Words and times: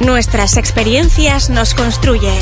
Nuestras 0.00 0.58
experiencias 0.58 1.48
nos 1.48 1.74
construyen. 1.74 2.38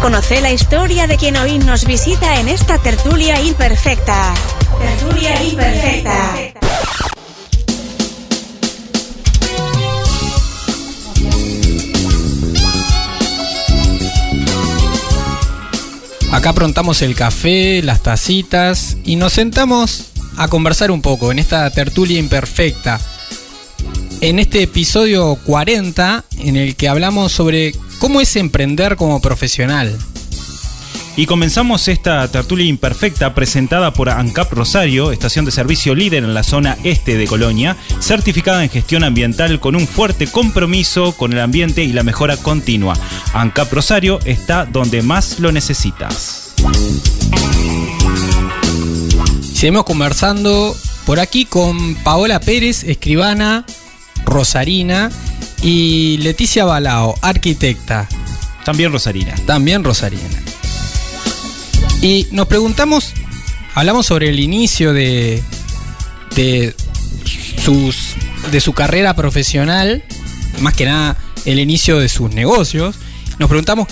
Conoce 0.00 0.40
la 0.40 0.52
historia 0.52 1.06
de 1.08 1.16
quien 1.16 1.36
hoy 1.36 1.58
nos 1.58 1.84
visita 1.84 2.38
en 2.38 2.48
esta 2.48 2.78
tertulia 2.78 3.40
imperfecta. 3.40 4.32
Tertulia 4.78 5.42
imperfecta. 5.42 6.34
Acá 16.30 16.52
prontamos 16.52 17.02
el 17.02 17.16
café, 17.16 17.82
las 17.82 18.02
tacitas 18.02 18.96
y 19.04 19.16
nos 19.16 19.32
sentamos 19.32 20.10
a 20.36 20.48
conversar 20.48 20.90
un 20.90 21.02
poco 21.02 21.32
en 21.32 21.40
esta 21.40 21.68
tertulia 21.70 22.18
imperfecta. 22.18 23.00
En 24.20 24.38
este 24.38 24.62
episodio 24.62 25.36
40 25.44 26.24
en 26.44 26.56
el 26.56 26.76
que 26.76 26.88
hablamos 26.88 27.32
sobre 27.32 27.74
cómo 27.98 28.20
es 28.20 28.36
emprender 28.36 28.96
como 28.96 29.20
profesional. 29.20 29.96
Y 31.16 31.26
comenzamos 31.26 31.86
esta 31.86 32.26
tertulia 32.26 32.66
imperfecta 32.66 33.34
presentada 33.34 33.92
por 33.92 34.10
ANCAP 34.10 34.52
Rosario, 34.52 35.12
estación 35.12 35.44
de 35.44 35.52
servicio 35.52 35.94
líder 35.94 36.24
en 36.24 36.34
la 36.34 36.42
zona 36.42 36.76
este 36.82 37.16
de 37.16 37.28
Colonia, 37.28 37.76
certificada 38.00 38.64
en 38.64 38.70
gestión 38.70 39.04
ambiental 39.04 39.60
con 39.60 39.76
un 39.76 39.86
fuerte 39.86 40.26
compromiso 40.26 41.12
con 41.12 41.32
el 41.32 41.38
ambiente 41.38 41.84
y 41.84 41.92
la 41.92 42.02
mejora 42.02 42.36
continua. 42.36 42.98
ANCAP 43.32 43.72
Rosario 43.72 44.18
está 44.24 44.64
donde 44.64 45.02
más 45.02 45.38
lo 45.38 45.52
necesitas. 45.52 46.54
Seguimos 49.54 49.84
conversando 49.84 50.76
por 51.06 51.20
aquí 51.20 51.44
con 51.44 51.94
Paola 51.96 52.40
Pérez, 52.40 52.82
escribana, 52.82 53.64
rosarina, 54.24 55.12
y 55.64 56.18
Leticia 56.18 56.66
Balao, 56.66 57.14
arquitecta. 57.22 58.06
También 58.66 58.92
rosarina. 58.92 59.34
También 59.46 59.82
rosarina. 59.82 60.22
Y 62.02 62.26
nos 62.32 62.46
preguntamos, 62.48 63.14
hablamos 63.74 64.04
sobre 64.04 64.28
el 64.28 64.40
inicio 64.40 64.92
de, 64.92 65.42
de, 66.36 66.76
sus, 67.64 68.14
de 68.52 68.60
su 68.60 68.74
carrera 68.74 69.16
profesional, 69.16 70.04
más 70.60 70.74
que 70.74 70.84
nada 70.84 71.16
el 71.46 71.58
inicio 71.58 71.98
de 71.98 72.10
sus 72.10 72.30
negocios. 72.30 72.96
Nos 73.38 73.48
preguntamos 73.48 73.88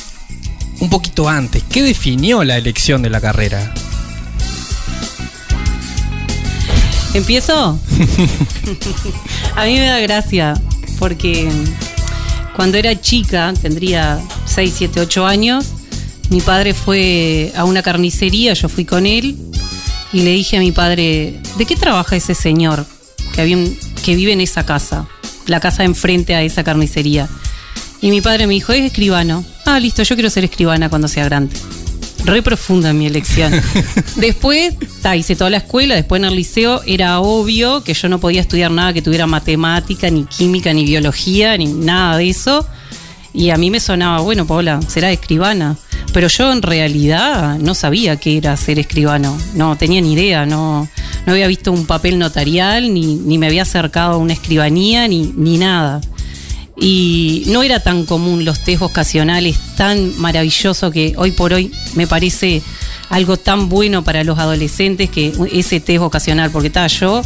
un 0.79 0.91
poquito 0.91 1.27
antes, 1.27 1.63
¿qué 1.71 1.83
definió 1.83 2.45
la 2.45 2.59
elección 2.59 3.01
de 3.01 3.09
la 3.09 3.21
carrera? 3.23 3.73
¿Empiezo? 7.15 7.81
a 9.57 9.65
mí 9.65 9.75
me 9.75 9.87
da 9.87 10.01
gracia, 10.01 10.55
porque 11.03 11.51
cuando 12.55 12.79
era 12.79 13.01
chica, 13.01 13.53
tendría 13.61 14.21
6, 14.45 14.73
7, 14.73 15.01
8 15.01 15.27
años, 15.27 15.67
mi 16.31 16.41
padre 16.41 16.75
fue 16.75 17.53
a 17.57 17.65
una 17.65 17.83
carnicería, 17.83 18.53
yo 18.53 18.69
fui 18.69 18.85
con 18.85 19.05
él 19.05 19.37
y 20.13 20.21
le 20.21 20.31
dije 20.31 20.59
a 20.59 20.61
mi 20.61 20.71
padre, 20.71 21.41
¿de 21.59 21.67
qué 21.67 21.75
trabaja 21.75 22.15
ese 22.15 22.37
señor 22.37 22.87
que, 23.35 23.45
vive 24.15 24.33
en 24.33 24.41
esa 24.41 24.65
casa? 24.65 25.09
La 25.47 25.59
casa 25.59 25.83
enfrente 25.83 26.37
a 26.37 26.43
esa 26.43 26.63
carnicería. 26.63 27.29
Y 28.01 28.11
mi 28.11 28.21
padre 28.21 28.47
me 28.47 28.55
dijo, 28.55 28.73
es 28.73 28.85
escribano. 28.85 29.45
Ah, 29.67 29.81
listo, 29.81 30.05
yo 30.05 30.15
quiero 30.15 30.31
ser 30.31 30.45
escribana 30.45 30.89
cuando 30.89 31.09
sea 31.09 31.25
grande. 31.25 31.57
Re 32.25 32.43
profunda 32.43 32.93
mi 32.93 33.07
elección. 33.07 33.53
después, 34.17 34.75
hice 35.17 35.37
toda 35.37 35.51
la 35.51 35.59
escuela, 35.59 35.95
después 35.95 36.21
en 36.21 36.27
el 36.27 36.37
liceo 36.37 36.81
era 36.87 37.21
obvio 37.21 37.83
que 37.83 37.95
yo 37.95 38.09
no 38.09 38.21
podía 38.21 38.41
estudiar 38.41 38.71
nada 38.71 38.93
que 38.93 39.03
tuviera 39.03 39.27
matemática, 39.27 40.09
ni 40.09 40.25
química, 40.25 40.73
ni 40.73 40.85
biología, 40.85 41.57
ni 41.57 41.67
nada 41.67 42.17
de 42.17 42.31
eso. 42.31 42.67
Y 43.35 43.51
a 43.51 43.57
mí 43.57 43.71
me 43.71 43.81
sonaba, 43.81 44.21
bueno, 44.21 44.47
Paola, 44.47 44.81
será 44.87 45.11
escribana. 45.11 45.77
Pero 46.13 46.29
yo 46.29 46.53
en 46.53 46.61
realidad 46.61 47.59
no 47.59 47.75
sabía 47.75 48.17
qué 48.17 48.37
era 48.37 48.57
ser 48.57 48.79
escribano, 48.79 49.37
no 49.55 49.77
tenía 49.77 50.01
ni 50.03 50.13
idea, 50.13 50.45
no, 50.45 50.87
no 51.25 51.33
había 51.33 51.47
visto 51.47 51.73
un 51.73 51.87
papel 51.87 52.19
notarial, 52.19 52.93
ni, 52.93 53.17
ni 53.17 53.39
me 53.39 53.47
había 53.47 53.63
acercado 53.63 54.13
a 54.13 54.17
una 54.19 54.35
escribanía, 54.35 55.09
ni, 55.09 55.33
ni 55.35 55.57
nada. 55.57 56.03
Y 56.77 57.45
no 57.49 57.63
era 57.63 57.81
tan 57.81 58.07
común 58.07 58.45
los 58.45 58.65
test 58.65 58.81
vocacionales, 58.81 59.59
tan 59.77 60.19
maravilloso 60.19 60.91
que 60.91 61.15
hoy 61.17 61.31
por 61.33 61.53
hoy 61.53 61.71
me 61.95 62.07
parece 62.07 62.63
algo 63.11 63.37
tan 63.37 63.69
bueno 63.69 64.03
para 64.05 64.25
los 64.25 64.39
adolescentes 64.39 65.11
que 65.11 65.33
ese 65.53 65.81
test 65.81 66.01
vocacional, 66.01 66.51
porque 66.51 66.69
estaba 66.69 66.87
yo 66.87 67.23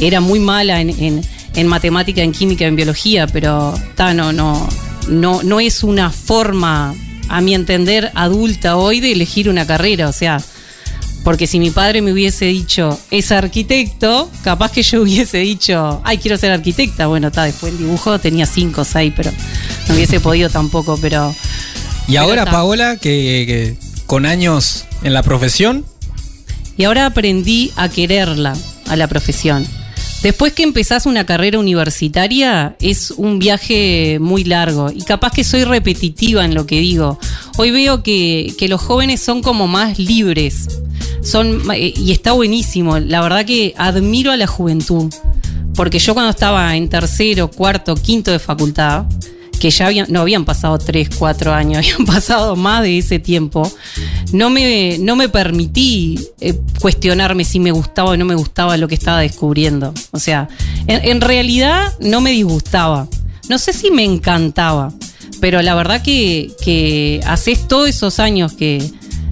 era 0.00 0.20
muy 0.20 0.40
mala 0.40 0.80
en, 0.80 0.90
en, 0.90 1.22
en, 1.54 1.66
matemática, 1.66 2.22
en 2.22 2.32
química, 2.32 2.66
en 2.66 2.76
biología, 2.76 3.26
pero 3.26 3.74
ta, 3.94 4.14
no, 4.14 4.32
no, 4.32 4.68
no, 5.08 5.42
no 5.42 5.60
es 5.60 5.84
una 5.84 6.10
forma 6.10 6.94
a 7.28 7.40
mi 7.40 7.54
entender, 7.54 8.10
adulta 8.14 8.76
hoy 8.76 9.00
de 9.00 9.12
elegir 9.12 9.48
una 9.48 9.66
carrera. 9.66 10.08
O 10.08 10.12
sea, 10.12 10.40
porque 11.24 11.46
si 11.46 11.60
mi 11.60 11.70
padre 11.70 12.02
me 12.02 12.12
hubiese 12.12 12.46
dicho, 12.46 12.98
es 13.10 13.30
arquitecto, 13.30 14.30
capaz 14.42 14.72
que 14.72 14.82
yo 14.82 15.02
hubiese 15.02 15.38
dicho, 15.38 16.00
ay, 16.04 16.18
quiero 16.18 16.36
ser 16.36 16.52
arquitecta. 16.52 17.06
Bueno, 17.06 17.28
está, 17.28 17.44
después 17.44 17.72
el 17.72 17.78
dibujo 17.78 18.18
tenía 18.18 18.46
cinco 18.46 18.80
o 18.82 18.84
seis, 18.84 19.12
pero 19.16 19.30
no 19.88 19.94
hubiese 19.94 20.20
podido 20.20 20.50
tampoco, 20.50 20.98
pero... 21.00 21.34
Y 22.08 22.16
ahora, 22.16 22.44
Paola, 22.44 22.96
que, 22.96 23.44
que 23.46 23.76
con 24.06 24.26
años 24.26 24.84
en 25.02 25.14
la 25.14 25.22
profesión. 25.22 25.84
Y 26.76 26.84
ahora 26.84 27.06
aprendí 27.06 27.72
a 27.76 27.88
quererla, 27.88 28.54
a 28.88 28.96
la 28.96 29.06
profesión. 29.06 29.66
Después 30.22 30.52
que 30.52 30.62
empezás 30.62 31.06
una 31.06 31.26
carrera 31.26 31.58
universitaria 31.58 32.76
es 32.80 33.10
un 33.10 33.38
viaje 33.38 34.18
muy 34.20 34.44
largo 34.44 34.90
y 34.94 35.02
capaz 35.02 35.32
que 35.32 35.42
soy 35.42 35.64
repetitiva 35.64 36.44
en 36.44 36.54
lo 36.54 36.66
que 36.66 36.80
digo. 36.80 37.18
Hoy 37.58 37.72
veo 37.72 38.02
que, 38.02 38.54
que 38.56 38.68
los 38.68 38.80
jóvenes 38.80 39.20
son 39.20 39.42
como 39.42 39.66
más 39.66 39.98
libres 39.98 40.68
son, 41.22 41.62
y 41.74 42.12
está 42.12 42.32
buenísimo. 42.32 42.98
La 42.98 43.20
verdad 43.20 43.44
que 43.44 43.74
admiro 43.76 44.32
a 44.32 44.36
la 44.36 44.46
juventud. 44.46 45.12
Porque 45.74 45.98
yo 45.98 46.12
cuando 46.12 46.30
estaba 46.30 46.76
en 46.76 46.88
tercero, 46.88 47.48
cuarto, 47.48 47.94
quinto 47.94 48.30
de 48.30 48.38
facultad, 48.38 49.06
que 49.62 49.70
ya 49.70 49.86
habían, 49.86 50.08
no 50.10 50.22
habían 50.22 50.44
pasado 50.44 50.76
3, 50.76 51.10
4 51.16 51.54
años, 51.54 51.78
habían 51.86 52.04
pasado 52.04 52.56
más 52.56 52.82
de 52.82 52.98
ese 52.98 53.20
tiempo, 53.20 53.70
no 54.32 54.50
me, 54.50 54.98
no 54.98 55.14
me 55.14 55.28
permití 55.28 56.18
eh, 56.40 56.58
cuestionarme 56.80 57.44
si 57.44 57.60
me 57.60 57.70
gustaba 57.70 58.10
o 58.10 58.16
no 58.16 58.24
me 58.24 58.34
gustaba 58.34 58.76
lo 58.76 58.88
que 58.88 58.96
estaba 58.96 59.20
descubriendo. 59.20 59.94
O 60.10 60.18
sea, 60.18 60.48
en, 60.88 61.20
realidad 61.20 61.92
no 62.00 62.20
me 62.20 62.32
disgustaba. 62.32 63.06
No 63.48 63.56
sé 63.58 63.72
si 63.72 63.92
me 63.92 64.02
encantaba, 64.02 64.92
pero 65.40 65.62
la 65.62 65.76
verdad 65.76 66.02
que, 66.02 66.50
que 66.64 67.20
haces 67.24 67.68
todos 67.68 67.88
esos 67.88 68.18
años 68.18 68.54
que, 68.54 68.82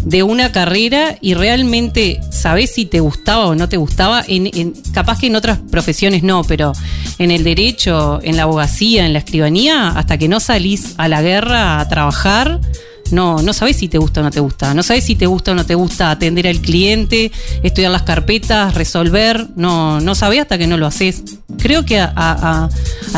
de 0.04 0.22
una 0.22 0.52
carrera 0.52 1.16
y 1.20 1.34
realmente 1.34 2.20
sabés 2.30 2.70
si 2.72 2.86
te 2.86 3.00
gustaba 3.00 3.46
o 3.46 3.54
no 3.54 3.68
te 3.68 3.76
gustaba. 3.76 4.24
En, 4.26 4.50
en, 4.52 4.74
capaz 4.92 5.20
que 5.20 5.26
en 5.26 5.36
otras 5.36 5.58
profesiones 5.70 6.22
no, 6.22 6.44
pero 6.44 6.72
en 7.18 7.30
el 7.30 7.44
derecho, 7.44 8.20
en 8.22 8.36
la 8.36 8.44
abogacía, 8.44 9.06
en 9.06 9.12
la 9.12 9.18
escribanía, 9.20 9.88
hasta 9.90 10.18
que 10.18 10.28
no 10.28 10.40
salís 10.40 10.94
a 10.96 11.08
la 11.08 11.22
guerra 11.22 11.80
a 11.80 11.88
trabajar, 11.88 12.60
no, 13.10 13.42
no 13.42 13.52
sabes 13.52 13.76
si 13.76 13.88
te 13.88 13.98
gusta 13.98 14.20
o 14.20 14.22
no 14.22 14.30
te 14.30 14.40
gusta. 14.40 14.74
No 14.74 14.82
sabes 14.82 15.04
si 15.04 15.16
te 15.16 15.26
gusta 15.26 15.52
o 15.52 15.54
no 15.54 15.66
te 15.66 15.74
gusta 15.74 16.10
atender 16.10 16.46
al 16.46 16.60
cliente, 16.60 17.32
estudiar 17.62 17.90
las 17.90 18.02
carpetas, 18.02 18.74
resolver. 18.74 19.48
No, 19.56 20.00
no 20.00 20.14
sabes 20.14 20.40
hasta 20.40 20.58
que 20.58 20.66
no 20.66 20.76
lo 20.76 20.86
haces. 20.86 21.22
Creo 21.58 21.84
que 21.84 22.00
a, 22.00 22.68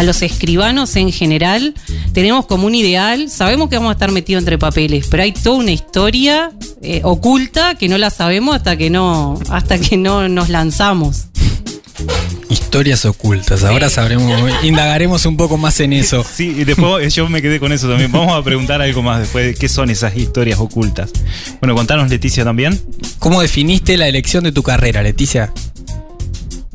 los 0.02 0.22
escribanos 0.22 0.96
en 0.96 1.12
general 1.12 1.74
tenemos 2.12 2.46
como 2.46 2.66
un 2.66 2.74
ideal, 2.74 3.28
sabemos 3.30 3.68
que 3.68 3.76
vamos 3.76 3.90
a 3.90 3.92
estar 3.92 4.10
metidos 4.10 4.40
entre 4.40 4.58
papeles, 4.58 5.06
pero 5.10 5.22
hay 5.22 5.32
toda 5.32 5.56
una 5.56 5.70
historia 5.70 6.50
eh, 6.82 7.02
oculta 7.04 7.76
que 7.76 7.88
no 7.88 7.98
la 7.98 8.10
sabemos 8.10 8.56
hasta 8.56 8.76
que 8.76 8.90
no, 8.90 9.38
hasta 9.48 9.78
que 9.78 9.96
no 9.96 10.28
nos 10.28 10.48
lanzamos. 10.48 11.26
Historias 12.48 13.04
ocultas, 13.04 13.64
ahora 13.64 13.88
sabremos, 13.90 14.32
indagaremos 14.62 15.26
un 15.26 15.36
poco 15.36 15.56
más 15.56 15.78
en 15.80 15.92
eso. 15.92 16.24
Sí, 16.24 16.54
y 16.58 16.64
después 16.64 17.14
yo 17.14 17.28
me 17.28 17.42
quedé 17.42 17.60
con 17.60 17.72
eso 17.72 17.88
también. 17.88 18.10
Vamos 18.12 18.32
a 18.32 18.42
preguntar 18.42 18.80
algo 18.82 19.02
más 19.02 19.20
después 19.20 19.46
de 19.46 19.54
qué 19.54 19.68
son 19.68 19.90
esas 19.90 20.16
historias 20.16 20.58
ocultas. 20.58 21.10
Bueno, 21.60 21.74
contanos 21.74 22.10
Leticia 22.10 22.44
también. 22.44 22.80
¿Cómo 23.18 23.40
definiste 23.40 23.96
la 23.96 24.08
elección 24.08 24.44
de 24.44 24.52
tu 24.52 24.62
carrera, 24.62 25.02
Leticia? 25.02 25.52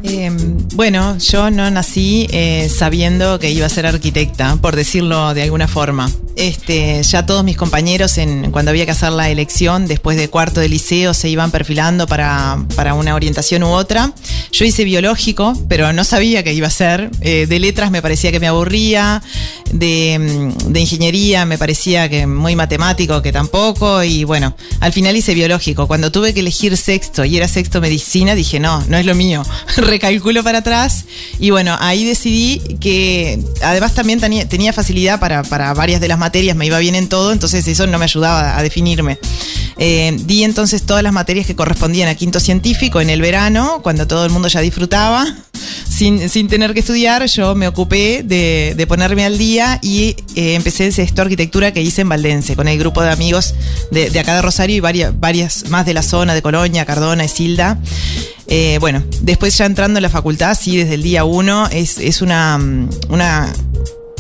Eh, 0.04 0.31
bueno, 0.75 1.18
yo 1.18 1.50
no 1.50 1.69
nací 1.72 2.28
eh, 2.31 2.69
sabiendo 2.69 3.40
que 3.40 3.52
iba 3.52 3.66
a 3.66 3.69
ser 3.69 3.86
arquitecta, 3.88 4.56
por 4.58 4.75
decirlo 4.75 5.34
de 5.34 5.44
alguna 5.44 5.68
forma. 5.68 6.10
Este, 6.38 7.01
ya 7.04 7.25
todos 7.25 7.44
mis 7.44 7.57
compañeros, 7.57 8.18
en, 8.18 8.51
cuando 8.51 8.72
había 8.72 8.86
que 8.86 8.92
hacer 8.92 9.12
la 9.12 9.30
elección, 9.30 9.88
después 9.88 10.18
de 10.18 10.30
cuarto 10.30 10.60
de 10.60 10.69
liceo, 10.69 11.13
se 11.13 11.30
iban 11.30 11.51
perfilando 11.51 12.07
para, 12.07 12.63
para 12.75 12.94
una 12.94 13.16
orientación 13.16 13.63
u 13.63 13.69
otra. 13.69 14.13
Yo 14.51 14.66
hice 14.66 14.84
biológico, 14.84 15.54
pero 15.68 15.92
no 15.94 16.04
sabía 16.04 16.44
qué 16.44 16.54
iba 16.54 16.68
a 16.68 16.72
ser. 16.72 17.10
Eh, 17.22 17.48
de 17.48 17.60
letras 17.60 17.92
me 17.92 18.01
parecía 18.01 18.31
que 18.31 18.39
me 18.39 18.48
aburría, 18.48 19.22
de, 19.72 20.18
mm, 20.19 20.72
de 20.72 20.80
ingeniería 20.80 21.45
me 21.45 21.57
parecía 21.57 22.10
que 22.10 22.28
muy 22.28 22.56
matemático, 22.56 23.22
que 23.22 23.31
tampoco, 23.31 24.04
y 24.04 24.24
bueno, 24.24 24.56
al 24.80 24.94
final 24.94 25.16
hice 25.16 25.33
biológico. 25.33 25.88
Cuando 25.88 26.12
tuve 26.12 26.33
que 26.33 26.40
elegir 26.42 26.78
sexto 26.78 27.25
y 27.25 27.38
era 27.38 27.48
sexto 27.48 27.81
medicina, 27.81 28.36
dije, 28.36 28.60
no, 28.60 28.83
no 28.88 28.98
es 28.98 29.06
lo 29.06 29.16
mío. 29.16 29.44
Recalculo 29.78 30.44
para 30.44 30.60
atrás 30.60 31.06
y 31.40 31.50
bueno, 31.50 31.75
ahí 31.80 32.06
decidí 32.06 32.60
que 32.80 33.40
además 33.62 33.94
también 33.94 34.19
tenía, 34.19 34.48
tenía 34.48 34.74
facilidad 34.74 35.19
para, 35.19 35.44
para 35.44 35.74
varias 35.74 36.01
de 36.01 36.07
las 36.07 36.18
materias, 36.18 36.27
me 36.56 36.66
iba 36.66 36.80
bien 36.80 36.96
en 36.96 37.10
todo, 37.10 37.32
entonces 37.32 37.68
eso 37.68 37.88
no 37.88 37.98
me 37.98 38.06
ayudaba 38.06 38.58
a 38.58 38.64
definirme. 38.64 39.18
Eh, 39.80 40.16
di 40.26 40.44
entonces 40.44 40.84
todas 40.84 41.04
las 41.04 41.14
materias 41.14 41.46
que 41.46 41.56
correspondían 41.56 42.10
a 42.10 42.16
quinto 42.16 42.40
científico 42.40 43.00
en 43.00 43.10
el 43.10 43.22
verano, 43.22 43.82
cuando 43.84 44.08
todo 44.08 44.26
el 44.26 44.32
mundo 44.32 44.48
ya 44.48 44.62
disfrutaba, 44.62 45.26
sin, 45.88 46.30
sin 46.30 46.48
tener 46.48 46.74
que 46.74 46.80
estudiar, 46.80 47.26
yo 47.28 47.56
me 47.56 47.68
ocupé 47.68 48.24
de, 48.24 48.74
de 48.76 48.88
ponerme 48.88 49.26
al 49.26 49.38
día 49.38 49.80
y 49.82 50.16
eh, 50.36 50.56
empecé 50.56 50.88
el 50.88 50.94
sexto 50.94 51.22
arquitectura 51.22 51.72
que 51.74 51.82
hice 51.82 52.02
en 52.02 52.10
Valdense, 52.10 52.56
con 52.56 52.68
el 52.68 52.78
grupo 52.80 53.02
de 53.02 53.12
amigos 53.12 53.54
de, 53.92 54.10
de 54.10 54.20
acá 54.20 54.36
de 54.36 54.42
Rosario 54.42 54.76
y 54.76 54.80
varias, 54.80 55.20
varias 55.20 55.70
más 55.70 55.86
de 55.86 55.94
la 55.94 56.02
zona 56.02 56.34
de 56.34 56.42
Colonia, 56.42 56.86
Cardona, 56.86 57.26
Isilda. 57.26 57.80
Eh, 58.50 58.78
bueno, 58.80 59.04
después 59.22 59.58
ya 59.58 59.66
entrando 59.66 59.98
en 60.00 60.04
la 60.04 60.10
facultad, 60.10 60.58
sí, 60.60 60.78
desde 60.78 60.94
el 60.94 61.04
día 61.04 61.26
uno, 61.26 61.68
es, 61.68 61.98
es 61.98 62.22
una, 62.22 62.58
una 63.10 63.54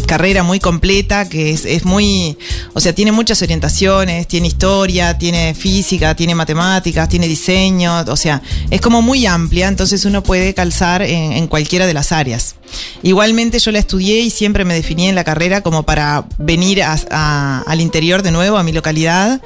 carrera 0.07 0.41
muy 0.41 0.59
completa, 0.59 1.29
que 1.29 1.51
es, 1.51 1.65
es, 1.65 1.85
muy, 1.85 2.37
o 2.73 2.79
sea, 2.79 2.95
tiene 2.95 3.11
muchas 3.11 3.41
orientaciones, 3.43 4.27
tiene 4.27 4.47
historia, 4.47 5.17
tiene 5.17 5.53
física, 5.53 6.15
tiene 6.15 6.33
matemáticas, 6.33 7.07
tiene 7.07 7.27
diseño, 7.27 8.03
o 8.07 8.17
sea, 8.17 8.41
es 8.71 8.81
como 8.81 9.03
muy 9.03 9.27
amplia, 9.27 9.67
entonces 9.67 10.03
uno 10.05 10.23
puede 10.23 10.55
calzar 10.55 11.03
en, 11.03 11.33
en 11.33 11.47
cualquiera 11.47 11.85
de 11.85 11.93
las 11.93 12.11
áreas. 12.11 12.55
Igualmente 13.03 13.59
yo 13.59 13.71
la 13.71 13.79
estudié 13.79 14.19
y 14.21 14.29
siempre 14.29 14.65
me 14.65 14.73
definí 14.73 15.07
en 15.07 15.15
la 15.15 15.23
carrera 15.23 15.61
como 15.61 15.83
para 15.83 16.25
venir 16.37 16.83
al 16.83 17.81
interior 17.81 18.23
de 18.23 18.31
nuevo, 18.31 18.57
a 18.57 18.63
mi 18.63 18.71
localidad, 18.71 19.41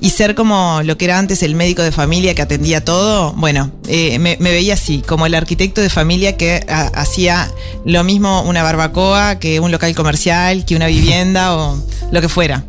y 0.00 0.10
ser 0.10 0.34
como 0.34 0.80
lo 0.84 0.96
que 0.96 1.06
era 1.06 1.18
antes 1.18 1.42
el 1.42 1.54
médico 1.54 1.82
de 1.82 1.92
familia 1.92 2.34
que 2.34 2.42
atendía 2.42 2.84
todo. 2.84 3.32
Bueno, 3.32 3.70
eh, 3.88 4.18
me, 4.18 4.36
veía 4.36 4.74
así, 4.74 5.02
como 5.06 5.26
el 5.26 5.34
arquitecto 5.34 5.80
de 5.80 5.90
familia 5.90 6.36
que 6.36 6.64
hacía 6.68 7.50
lo 7.84 8.04
mismo 8.04 8.42
una 8.42 8.62
barbacoa 8.62 9.38
que 9.38 9.60
un 9.60 9.70
local 9.70 9.94
comercial, 9.94 10.64
que 10.64 10.76
una 10.76 10.86
vivienda 10.86 11.56
o 11.56 11.82
lo 12.10 12.20
que 12.20 12.28
fuera. 12.28 12.64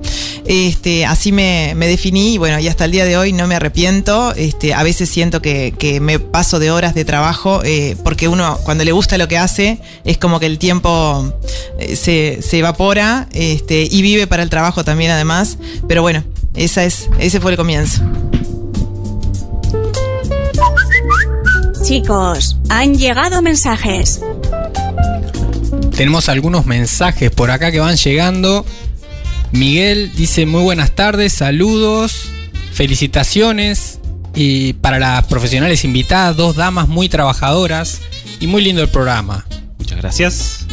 Este, 0.45 1.05
así 1.05 1.31
me, 1.31 1.73
me, 1.75 1.87
definí 1.87 2.33
y 2.33 2.37
bueno, 2.37 2.59
y 2.59 2.67
hasta 2.67 2.85
el 2.85 2.91
día 2.91 3.05
de 3.05 3.17
hoy 3.17 3.33
no 3.33 3.47
me 3.47 3.55
arrepiento. 3.55 4.33
Este, 4.35 4.73
a 4.73 4.83
veces 4.83 5.09
siento 5.09 5.41
que, 5.41 5.73
que 5.77 5.99
me 5.99 6.19
paso 6.19 6.59
de 6.59 6.71
horas 6.71 6.95
de 6.95 7.05
trabajo 7.05 7.61
eh, 7.63 7.95
porque 8.03 8.27
uno 8.27 8.57
cuando 8.63 8.83
le 8.83 8.91
gusta 8.91 9.17
lo 9.17 9.27
que 9.27 9.37
hace 9.37 9.79
es 10.03 10.17
como 10.17 10.39
que 10.39 10.45
el 10.45 10.57
tiempo 10.57 11.33
eh, 11.79 11.95
se, 11.95 12.39
se, 12.41 12.59
evapora 12.59 13.27
este, 13.33 13.87
y 13.89 14.01
vive 14.01 14.27
para 14.27 14.43
el 14.43 14.49
trabajo 14.49 14.83
también 14.83 15.11
además. 15.11 15.57
Pero 15.87 16.01
bueno, 16.01 16.23
esa 16.55 16.83
es, 16.83 17.09
ese 17.19 17.39
fue 17.39 17.51
el 17.51 17.57
comienzo. 17.57 18.01
Chicos, 21.83 22.57
han 22.69 22.95
llegado 22.95 23.41
mensajes. 23.41 24.21
Tenemos 25.95 26.29
algunos 26.29 26.65
mensajes 26.65 27.31
por 27.31 27.51
acá 27.51 27.71
que 27.71 27.79
van 27.79 27.95
llegando. 27.95 28.65
Miguel 29.51 30.11
dice 30.15 30.45
muy 30.45 30.63
buenas 30.63 30.91
tardes, 30.91 31.33
saludos, 31.33 32.29
felicitaciones 32.73 33.99
y 34.33 34.73
para 34.73 34.97
las 34.97 35.25
profesionales 35.25 35.83
invitadas, 35.83 36.37
dos 36.37 36.55
damas 36.55 36.87
muy 36.87 37.09
trabajadoras 37.09 37.99
y 38.39 38.47
muy 38.47 38.63
lindo 38.63 38.81
el 38.81 38.87
programa. 38.87 39.45
Muchas 39.77 39.97
gracias. 39.97 40.65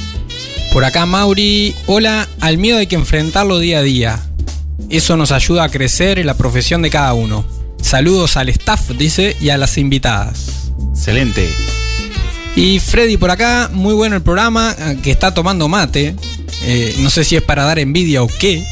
Por 0.72 0.84
acá 0.84 1.06
Mauri, 1.06 1.74
hola, 1.86 2.28
al 2.40 2.58
miedo 2.58 2.78
hay 2.78 2.86
que 2.86 2.94
enfrentarlo 2.94 3.58
día 3.58 3.78
a 3.78 3.82
día. 3.82 4.20
Eso 4.90 5.16
nos 5.16 5.32
ayuda 5.32 5.64
a 5.64 5.70
crecer 5.70 6.18
en 6.18 6.26
la 6.26 6.36
profesión 6.36 6.80
de 6.80 6.90
cada 6.90 7.14
uno. 7.14 7.44
Saludos 7.82 8.36
al 8.36 8.48
staff, 8.48 8.90
dice, 8.90 9.36
y 9.40 9.50
a 9.50 9.58
las 9.58 9.76
invitadas. 9.76 10.70
Excelente. 10.90 11.48
Y 12.54 12.80
Freddy 12.80 13.16
por 13.16 13.30
acá, 13.30 13.70
muy 13.72 13.94
bueno 13.94 14.16
el 14.16 14.22
programa, 14.22 14.74
que 15.02 15.10
está 15.10 15.34
tomando 15.34 15.68
mate. 15.68 16.14
Eh, 16.64 16.94
no 16.98 17.10
sé 17.10 17.24
si 17.24 17.36
es 17.36 17.42
para 17.42 17.64
dar 17.64 17.78
envidia 17.78 18.22
o 18.22 18.28
qué. 18.28 18.64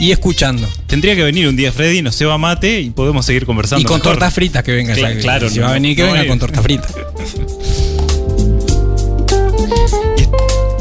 Y 0.00 0.12
escuchando. 0.12 0.68
Tendría 0.86 1.16
que 1.16 1.24
venir 1.24 1.48
un 1.48 1.56
día 1.56 1.72
Freddy, 1.72 2.02
nos 2.02 2.20
va 2.22 2.38
mate 2.38 2.80
y 2.80 2.90
podemos 2.90 3.26
seguir 3.26 3.46
conversando. 3.46 3.82
Y 3.82 3.84
con 3.84 3.98
mejor. 3.98 4.12
tortas 4.12 4.32
fritas 4.32 4.62
que 4.62 4.72
venga. 4.72 4.94
Claro, 4.94 5.20
claro 5.20 5.50
si 5.50 5.58
no, 5.58 5.64
va 5.64 5.70
a 5.70 5.74
venir 5.74 5.96
que 5.96 6.04
no 6.04 6.12
venga 6.12 6.26
con 6.26 6.38
tortas 6.38 6.62
fritas. 6.62 6.94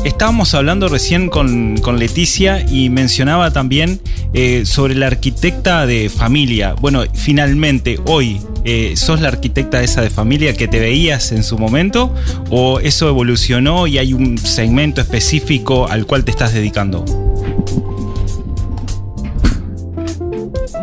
Estábamos 0.08 0.54
hablando 0.54 0.88
recién 0.88 1.30
con, 1.30 1.78
con, 1.78 2.00
Leticia 2.00 2.66
y 2.72 2.90
mencionaba 2.90 3.52
también 3.52 4.00
eh, 4.34 4.64
sobre 4.66 4.96
la 4.96 5.08
arquitecta 5.08 5.86
de 5.86 6.10
familia. 6.10 6.74
Bueno, 6.74 7.04
finalmente, 7.14 8.00
hoy, 8.06 8.40
eh, 8.70 8.98
¿sos 8.98 9.22
la 9.22 9.30
arquitecta 9.30 9.82
esa 9.82 10.02
de 10.02 10.10
familia 10.10 10.54
que 10.54 10.68
te 10.68 10.82
veías 10.82 11.32
en 11.32 11.46
su 11.46 11.58
momento? 11.58 12.14
¿O 12.50 12.82
eso 12.82 13.08
evolucionó 13.08 13.88
y 13.88 13.98
hay 13.98 14.12
un 14.12 14.38
segmento 14.38 15.00
específico 15.00 15.88
al 15.88 16.06
cual 16.06 16.26
te 16.26 16.32
estás 16.32 16.54
dedicando? 16.54 17.06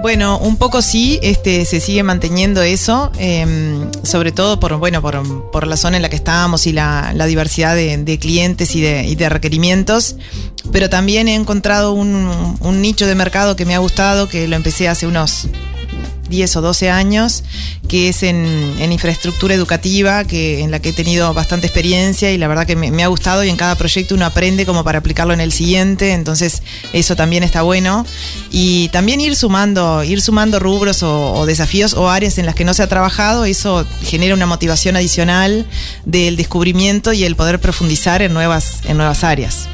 Bueno, 0.00 0.38
un 0.38 0.56
poco 0.56 0.80
sí, 0.80 1.18
este, 1.22 1.66
se 1.66 1.78
sigue 1.78 2.02
manteniendo 2.02 2.62
eso, 2.62 3.12
eh, 3.18 3.84
sobre 4.02 4.32
todo 4.32 4.58
por, 4.60 4.78
bueno, 4.78 5.02
por, 5.02 5.50
por, 5.50 5.66
la 5.66 5.76
zona 5.76 5.96
en 5.96 6.02
la 6.02 6.08
que 6.08 6.16
estábamos 6.16 6.66
y 6.66 6.72
la, 6.72 7.12
diversidad 7.26 7.76
de, 7.76 8.18
clientes 8.18 8.74
y 8.76 8.80
de, 8.80 9.28
requerimientos, 9.28 10.16
pero 10.72 10.88
también 10.88 11.28
he 11.28 11.34
encontrado 11.34 11.92
un 11.92 12.80
nicho 12.80 13.06
de 13.06 13.14
mercado 13.14 13.56
que 13.56 13.66
me 13.66 13.74
ha 13.74 13.78
gustado, 13.78 14.26
que 14.26 14.48
lo 14.48 14.56
empecé 14.56 14.88
hace 14.88 15.06
unos 15.06 15.48
10 16.34 16.56
o 16.56 16.60
12 16.60 16.90
años, 16.90 17.44
que 17.88 18.08
es 18.08 18.24
en, 18.24 18.74
infraestructura 18.90 19.54
educativa, 19.54 20.24
que, 20.24 20.60
en 20.60 20.70
la 20.70 20.80
que 20.80 20.88
he 20.88 20.92
tenido 20.92 21.32
bastante 21.32 21.66
experiencia 21.66 22.32
y 22.32 22.38
la 22.38 22.48
verdad 22.48 22.66
que 22.66 22.74
me, 22.74 23.02
ha 23.02 23.06
gustado 23.06 23.44
y 23.44 23.50
en 23.50 23.56
cada 23.56 23.76
proyecto 23.76 24.14
uno 24.14 24.26
aprende 24.26 24.66
como 24.66 24.82
para 24.82 24.98
aplicarlo 24.98 25.32
en 25.32 25.40
el 25.40 25.52
siguiente, 25.52 26.12
entonces 26.12 26.62
eso 26.92 27.14
también 27.14 27.44
está 27.44 27.62
bueno. 27.62 28.04
Y 28.50 28.88
también 28.88 29.20
ir 29.20 29.36
sumando, 29.36 30.02
ir 30.02 30.20
sumando 30.20 30.58
rubros 30.58 31.02
o, 31.02 31.32
o 31.34 31.46
desafíos 31.46 31.94
o 31.94 32.10
áreas 32.10 32.38
en 32.38 32.46
las 32.46 32.54
que 32.54 32.64
no 32.64 32.74
se 32.74 32.82
ha 32.82 32.88
trabajado, 32.88 33.44
eso 33.44 33.86
genera 34.02 34.34
una 34.34 34.46
motivación 34.46 34.96
adicional 34.96 35.66
del 36.04 36.36
descubrimiento 36.36 37.12
y 37.12 37.24
el 37.24 37.36
poder 37.36 37.60
profundizar 37.60 38.22
en 38.22 38.32
nuevas, 38.32 38.80
en 38.84 38.96
nuevas 38.96 39.22
áreas. 39.22 39.68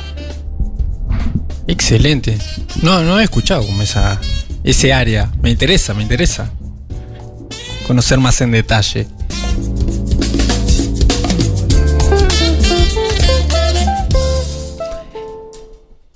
Excelente. 1.67 2.37
No, 2.83 3.03
no 3.03 3.21
he 3.21 3.25
escuchado 3.25 3.65
como 3.65 3.83
esa, 3.83 4.21
ese 4.65 4.93
área. 4.93 5.31
Me 5.43 5.51
interesa, 5.51 5.95
me 5.95 6.03
interesa 6.03 6.51
conocer 7.91 8.21
más 8.21 8.41
en 8.41 8.53
detalle. 8.53 9.09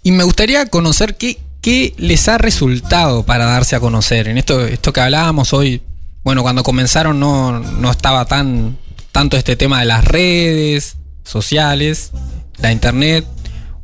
Y 0.05 0.13
me 0.13 0.23
gustaría 0.23 0.67
conocer 0.67 1.17
qué, 1.17 1.41
qué, 1.61 1.95
les 1.97 2.29
ha 2.29 2.39
resultado 2.39 3.25
para 3.25 3.47
darse 3.47 3.75
a 3.75 3.81
conocer. 3.81 4.29
En 4.29 4.39
esto, 4.39 4.65
esto 4.65 4.93
que 4.93 5.01
hablábamos 5.01 5.53
hoy, 5.53 5.83
bueno, 6.23 6.43
cuando 6.43 6.63
comenzaron 6.63 7.19
no, 7.19 7.59
no 7.59 7.91
estaba 7.91 8.25
tan 8.27 8.79
tanto 9.11 9.37
este 9.37 9.57
tema 9.57 9.81
de 9.81 9.87
las 9.87 10.05
redes 10.05 10.97
sociales, 11.25 12.13
la 12.59 12.71
internet. 12.71 13.27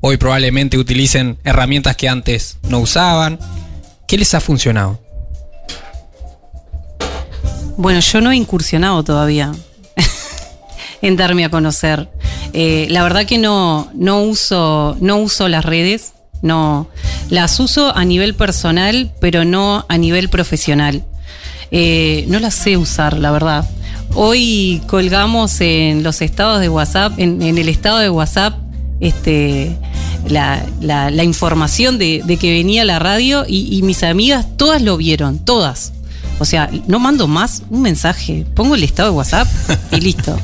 Hoy 0.01 0.17
probablemente 0.17 0.79
utilicen 0.79 1.39
herramientas 1.43 1.97
que 1.97 2.09
antes 2.09 2.59
no 2.69 2.79
usaban. 2.79 3.41
¿Qué 4.11 4.19
les 4.19 4.35
ha 4.35 4.41
funcionado? 4.41 4.99
Bueno, 7.77 8.01
yo 8.01 8.21
no 8.21 8.33
he 8.33 8.37
incursionado 8.37 9.05
todavía 9.05 9.53
en 11.01 11.17
darme 11.17 11.45
a 11.45 11.49
conocer. 11.49 12.11
Eh, 12.53 12.89
la 12.91 13.05
verdad 13.05 13.25
que 13.25 13.39
no, 13.39 13.89
no, 13.95 14.25
uso, 14.25 14.97
no 15.01 15.19
uso 15.19 15.49
las 15.49 15.65
redes, 15.65 16.15
no. 16.43 16.89
Las 17.29 17.61
uso 17.61 17.97
a 17.97 18.05
nivel 18.05 18.35
personal, 18.35 19.13
pero 19.21 19.45
no 19.45 19.87
a 19.89 19.97
nivel 19.97 20.29
profesional. 20.29 21.05
Eh, 21.71 22.25
no 22.27 22.41
las 22.41 22.55
sé 22.57 22.77
usar, 22.77 23.17
la 23.17 23.31
verdad. 23.31 23.71
Hoy 24.15 24.83
colgamos 24.89 25.61
en 25.61 26.03
los 26.03 26.21
estados 26.21 26.61
de 26.61 26.69
WhatsApp, 26.69 27.13
en, 27.19 27.43
en 27.43 27.59
el 27.59 27.69
estado 27.69 27.99
de 27.99 28.11
WhatsApp, 28.11 28.59
este, 28.99 29.77
la, 30.29 30.65
la, 30.81 31.11
la 31.11 31.25
información 31.25 31.99
de, 31.99 32.23
de, 32.25 32.37
que 32.37 32.51
venía 32.51 32.85
la 32.85 32.99
radio 32.99 33.45
y, 33.47 33.69
y, 33.77 33.83
mis 33.83 34.03
amigas 34.03 34.47
todas 34.57 34.83
lo 34.83 34.97
vieron, 34.97 35.39
todas. 35.39 35.93
O 36.39 36.45
sea, 36.45 36.71
no 36.87 36.99
mando 36.99 37.27
más 37.27 37.63
un 37.71 37.83
mensaje, 37.83 38.47
pongo 38.55 38.75
el 38.75 38.83
estado 38.83 39.11
de 39.11 39.17
WhatsApp 39.17 39.49
y 39.93 40.01
listo. 40.01 40.39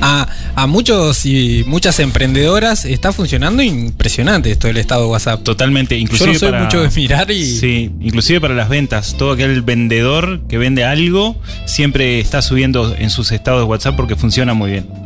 A, 0.00 0.28
a 0.54 0.66
muchos 0.66 1.24
y 1.24 1.64
muchas 1.66 1.98
emprendedoras 1.98 2.84
está 2.84 3.12
funcionando 3.12 3.62
impresionante 3.62 4.50
esto 4.50 4.66
del 4.66 4.76
estado 4.76 5.04
de 5.04 5.08
WhatsApp. 5.08 5.42
Totalmente, 5.42 5.94
Yo 5.96 6.02
inclusive 6.02 6.32
no 6.34 6.38
soy 6.38 6.50
para, 6.50 6.64
mucho 6.64 6.82
de 6.82 6.90
mirar 6.90 7.30
y 7.30 7.44
Sí, 7.44 7.90
inclusive 8.00 8.40
para 8.40 8.54
las 8.54 8.68
ventas. 8.68 9.14
Todo 9.16 9.32
aquel 9.32 9.62
vendedor 9.62 10.42
que 10.46 10.58
vende 10.58 10.84
algo 10.84 11.36
siempre 11.64 12.20
está 12.20 12.42
subiendo 12.42 12.94
en 12.98 13.08
sus 13.08 13.32
estados 13.32 13.60
de 13.60 13.64
WhatsApp 13.64 13.96
porque 13.96 14.16
funciona 14.16 14.52
muy 14.52 14.72
bien. 14.72 15.03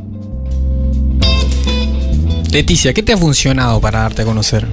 Leticia, 2.58 2.92
¿qué 2.92 3.04
te 3.04 3.12
ha 3.12 3.16
funcionado 3.16 3.80
para 3.80 4.00
darte 4.00 4.22
a 4.22 4.24
conocer? 4.24 4.66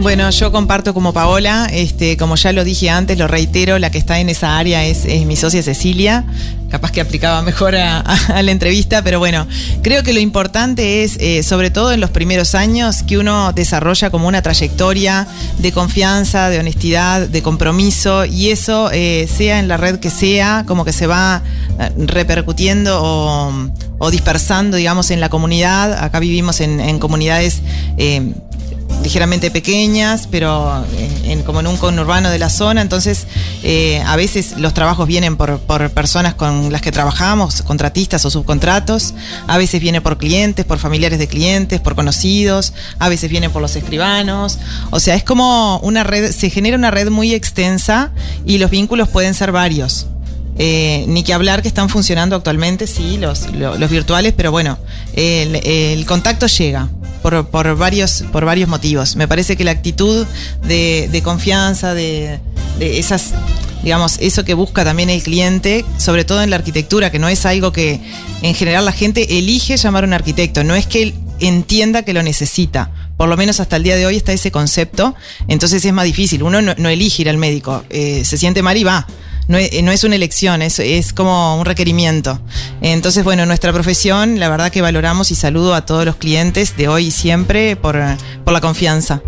Bueno, 0.00 0.30
yo 0.30 0.52
comparto 0.52 0.94
como 0.94 1.12
Paola, 1.12 1.68
este, 1.72 2.16
como 2.16 2.36
ya 2.36 2.52
lo 2.52 2.64
dije 2.64 2.90
antes, 2.90 3.18
lo 3.18 3.26
reitero, 3.26 3.78
la 3.78 3.90
que 3.90 3.98
está 3.98 4.20
en 4.20 4.28
esa 4.28 4.56
área 4.56 4.84
es, 4.84 5.04
es 5.04 5.26
mi 5.26 5.36
socia 5.36 5.62
Cecilia. 5.62 6.24
Capaz 6.70 6.90
que 6.90 7.00
aplicaba 7.00 7.42
mejor 7.42 7.74
a, 7.76 8.42
la 8.42 8.50
entrevista, 8.50 9.02
pero 9.02 9.18
bueno, 9.18 9.46
creo 9.82 10.02
que 10.02 10.12
lo 10.12 10.20
importante 10.20 11.02
es, 11.02 11.16
eh, 11.20 11.42
sobre 11.42 11.70
todo 11.70 11.92
en 11.92 12.00
los 12.00 12.10
primeros 12.10 12.54
años, 12.54 13.02
que 13.02 13.18
uno 13.18 13.52
desarrolla 13.52 14.10
como 14.10 14.28
una 14.28 14.42
trayectoria 14.42 15.26
de 15.58 15.72
confianza, 15.72 16.50
de 16.50 16.58
honestidad, 16.58 17.28
de 17.28 17.42
compromiso, 17.42 18.26
y 18.26 18.50
eso, 18.50 18.90
eh, 18.92 19.28
sea 19.34 19.58
en 19.58 19.68
la 19.68 19.76
red 19.76 19.98
que 19.98 20.10
sea, 20.10 20.64
como 20.66 20.84
que 20.84 20.92
se 20.92 21.06
va 21.06 21.42
eh, 21.80 21.90
repercutiendo 21.96 23.00
o, 23.98 24.10
dispersando, 24.10 24.76
digamos, 24.76 25.10
en 25.10 25.20
la 25.20 25.30
comunidad. 25.30 26.04
Acá 26.04 26.20
vivimos 26.20 26.60
en, 26.60 26.98
comunidades 26.98 27.62
ligeramente 29.06 29.52
pequeñas, 29.52 30.26
pero 30.28 30.84
en, 30.98 31.30
en- 31.30 31.42
como 31.44 31.60
en 31.60 31.68
un 31.68 31.76
conurbano 31.76 32.28
de 32.28 32.40
la 32.40 32.50
zona, 32.50 32.82
entonces 32.82 33.26
eh, 33.62 34.02
a 34.04 34.16
veces 34.16 34.54
los 34.58 34.74
trabajos 34.74 35.06
vienen 35.06 35.36
por, 35.36 35.60
personas 35.90 36.34
con 36.34 36.72
las 36.72 36.82
que 36.82 36.90
trabajamos, 36.90 37.62
contratistas 37.62 38.24
o 38.24 38.30
subcontratos, 38.30 39.14
a 39.46 39.58
veces 39.58 39.80
viene 39.80 40.00
por 40.00 40.18
clientes, 40.18 40.64
por 40.64 40.78
familiares 40.78 41.20
de 41.20 41.28
clientes, 41.28 41.78
por 41.80 41.94
conocidos, 41.94 42.72
a 42.98 43.08
veces 43.08 43.30
viene 43.30 43.48
por 43.48 43.62
los 43.62 43.76
escribanos, 43.76 44.58
o 44.90 44.98
sea, 44.98 45.14
es 45.14 45.22
como 45.22 45.78
una 45.84 46.02
red, 46.02 46.32
se 46.32 46.50
genera 46.50 46.76
una 46.76 46.90
red 46.90 47.08
muy 47.08 47.32
extensa 47.32 48.10
y 48.44 48.58
los 48.58 48.70
vínculos 48.70 49.08
pueden 49.08 49.34
ser 49.34 49.52
varios. 49.52 50.06
Eh, 50.58 51.04
ni 51.06 51.22
que 51.22 51.34
hablar 51.34 51.60
que 51.60 51.68
están 51.68 51.90
funcionando 51.90 52.34
actualmente, 52.34 52.86
sí, 52.86 53.18
los, 53.18 53.52
lo- 53.52 53.76
los 53.76 53.90
virtuales, 53.90 54.32
pero 54.34 54.50
bueno, 54.50 54.78
el 55.14 56.04
contacto 56.06 56.46
llega 56.46 56.88
por, 57.50 57.76
varios, 57.76 58.24
por 58.30 58.44
varios 58.44 58.68
motivos. 58.68 59.16
Me 59.16 59.26
parece 59.26 59.56
que 59.56 59.64
la 59.64 59.72
actitud 59.72 60.26
de, 60.62 61.20
confianza, 61.24 61.92
de, 61.92 62.38
esas, 62.78 63.32
digamos, 63.82 64.18
eso 64.20 64.44
que 64.44 64.54
busca 64.54 64.84
también 64.84 65.10
el 65.10 65.22
cliente, 65.22 65.84
sobre 65.98 66.24
todo 66.24 66.42
en 66.42 66.50
la 66.50 66.56
arquitectura, 66.56 67.10
que 67.10 67.18
no 67.18 67.28
es 67.28 67.44
algo 67.44 67.72
que 67.72 68.00
en 68.42 68.54
general 68.54 68.84
la 68.84 68.92
gente 68.92 69.38
elige 69.38 69.76
llamar 69.76 70.04
a 70.04 70.06
un 70.06 70.12
arquitecto, 70.12 70.62
no 70.62 70.76
es 70.76 70.86
que 70.86 71.02
él 71.02 71.14
entienda 71.40 72.02
que 72.02 72.12
lo 72.12 72.22
necesita. 72.22 72.90
Por 73.16 73.28
lo 73.28 73.36
menos 73.36 73.60
hasta 73.60 73.76
el 73.76 73.82
día 73.82 73.96
de 73.96 74.06
hoy 74.06 74.16
está 74.16 74.32
ese 74.32 74.52
concepto, 74.52 75.14
entonces 75.48 75.84
es 75.84 75.92
más 75.92 76.04
difícil. 76.04 76.42
Uno 76.42 76.62
no, 76.62 76.74
no 76.76 76.88
elige 76.88 77.22
ir 77.22 77.30
al 77.30 77.38
médico, 77.38 77.82
eh, 77.90 78.24
se 78.24 78.38
siente 78.38 78.62
mal 78.62 78.76
y 78.76 78.84
va 78.84 79.06
no 79.48 79.58
es, 79.58 79.82
no 79.82 79.92
es 79.92 80.04
una 80.04 80.16
elección, 80.16 80.62
es, 80.62 80.78
es 80.78 81.12
como 81.12 81.58
un 81.58 81.64
requerimiento. 81.64 82.40
Entonces, 82.80 83.24
bueno, 83.24 83.46
nuestra 83.46 83.72
profesión, 83.72 84.40
la 84.40 84.48
verdad 84.48 84.70
que 84.70 84.82
valoramos 84.82 85.30
y 85.30 85.34
saludo 85.34 85.74
a 85.74 85.86
todos 85.86 86.04
los 86.04 86.16
clientes 86.16 86.76
de 86.76 86.88
hoy 86.88 87.06
y 87.06 87.10
siempre 87.10 87.76
por, 87.76 87.98
por 88.44 88.52
la 88.52 88.60
confianza. 88.60 89.22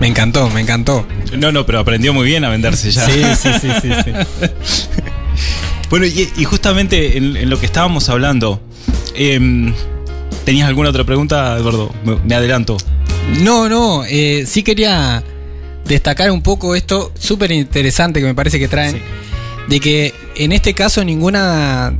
Me 0.00 0.08
encantó, 0.08 0.50
me 0.50 0.60
encantó. 0.60 1.06
No, 1.36 1.52
no, 1.52 1.64
pero 1.64 1.78
aprendió 1.78 2.12
muy 2.12 2.26
bien 2.26 2.44
a 2.44 2.48
venderse 2.50 2.90
ya. 2.90 3.06
Sí, 3.06 3.22
sí, 3.40 3.48
sí, 3.60 3.68
sí, 3.82 3.90
sí. 4.04 4.12
Bueno, 5.90 6.06
y, 6.06 6.28
y 6.36 6.44
justamente 6.44 7.16
en, 7.18 7.36
en 7.36 7.50
lo 7.50 7.60
que 7.60 7.66
estábamos 7.66 8.08
hablando, 8.08 8.60
em, 9.14 9.72
¿tenías 10.44 10.66
alguna 10.66 10.88
otra 10.88 11.04
pregunta, 11.04 11.56
Eduardo? 11.56 11.94
Me, 12.04 12.16
me 12.16 12.34
adelanto. 12.34 12.76
No, 13.42 13.68
no, 13.68 14.04
eh, 14.04 14.44
sí 14.46 14.62
quería 14.62 15.22
destacar 15.86 16.30
un 16.30 16.42
poco 16.42 16.74
esto 16.74 17.12
súper 17.18 17.52
interesante 17.52 18.20
que 18.20 18.26
me 18.26 18.34
parece 18.34 18.58
que 18.58 18.68
traen, 18.68 18.96
Sí. 18.96 19.02
de 19.68 19.80
que 19.80 20.14
en 20.36 20.52
este 20.52 20.74
caso 20.74 21.04
ninguna 21.04 21.94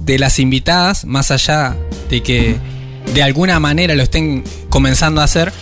de 0.00 0.18
las 0.18 0.38
invitadas, 0.38 1.04
más 1.04 1.30
allá 1.30 1.76
de 2.10 2.22
que 2.22 2.56
de 3.14 3.22
alguna 3.22 3.58
manera 3.60 3.94
lo 3.94 4.02
estén 4.02 4.44
comenzando 4.68 5.20
a 5.20 5.24
hacer, 5.24 5.52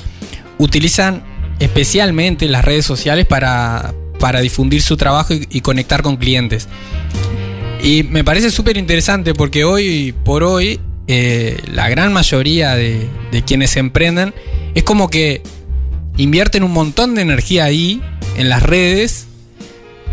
utilizan 0.58 1.22
especialmente 1.58 2.48
las 2.48 2.64
redes 2.64 2.84
sociales 2.84 3.26
para, 3.26 3.94
para 4.18 4.40
difundir 4.40 4.82
su 4.82 4.96
trabajo 4.96 5.34
y, 5.34 5.46
y 5.50 5.60
conectar 5.60 6.02
con 6.02 6.16
clientes. 6.16 6.68
Y 7.82 8.02
me 8.04 8.24
parece 8.24 8.50
súper 8.50 8.76
interesante 8.76 9.34
porque 9.34 9.64
hoy 9.64 10.14
por 10.24 10.42
hoy 10.42 10.80
eh, 11.06 11.58
la 11.72 11.88
gran 11.88 12.12
mayoría 12.12 12.74
de, 12.74 13.06
de 13.30 13.42
quienes 13.42 13.76
emprenden 13.76 14.34
es 14.74 14.82
como 14.84 15.10
que 15.10 15.42
invierten 16.16 16.62
un 16.62 16.72
montón 16.72 17.14
de 17.14 17.22
energía 17.22 17.64
ahí, 17.64 18.00
en 18.36 18.48
las 18.48 18.62
redes, 18.62 19.26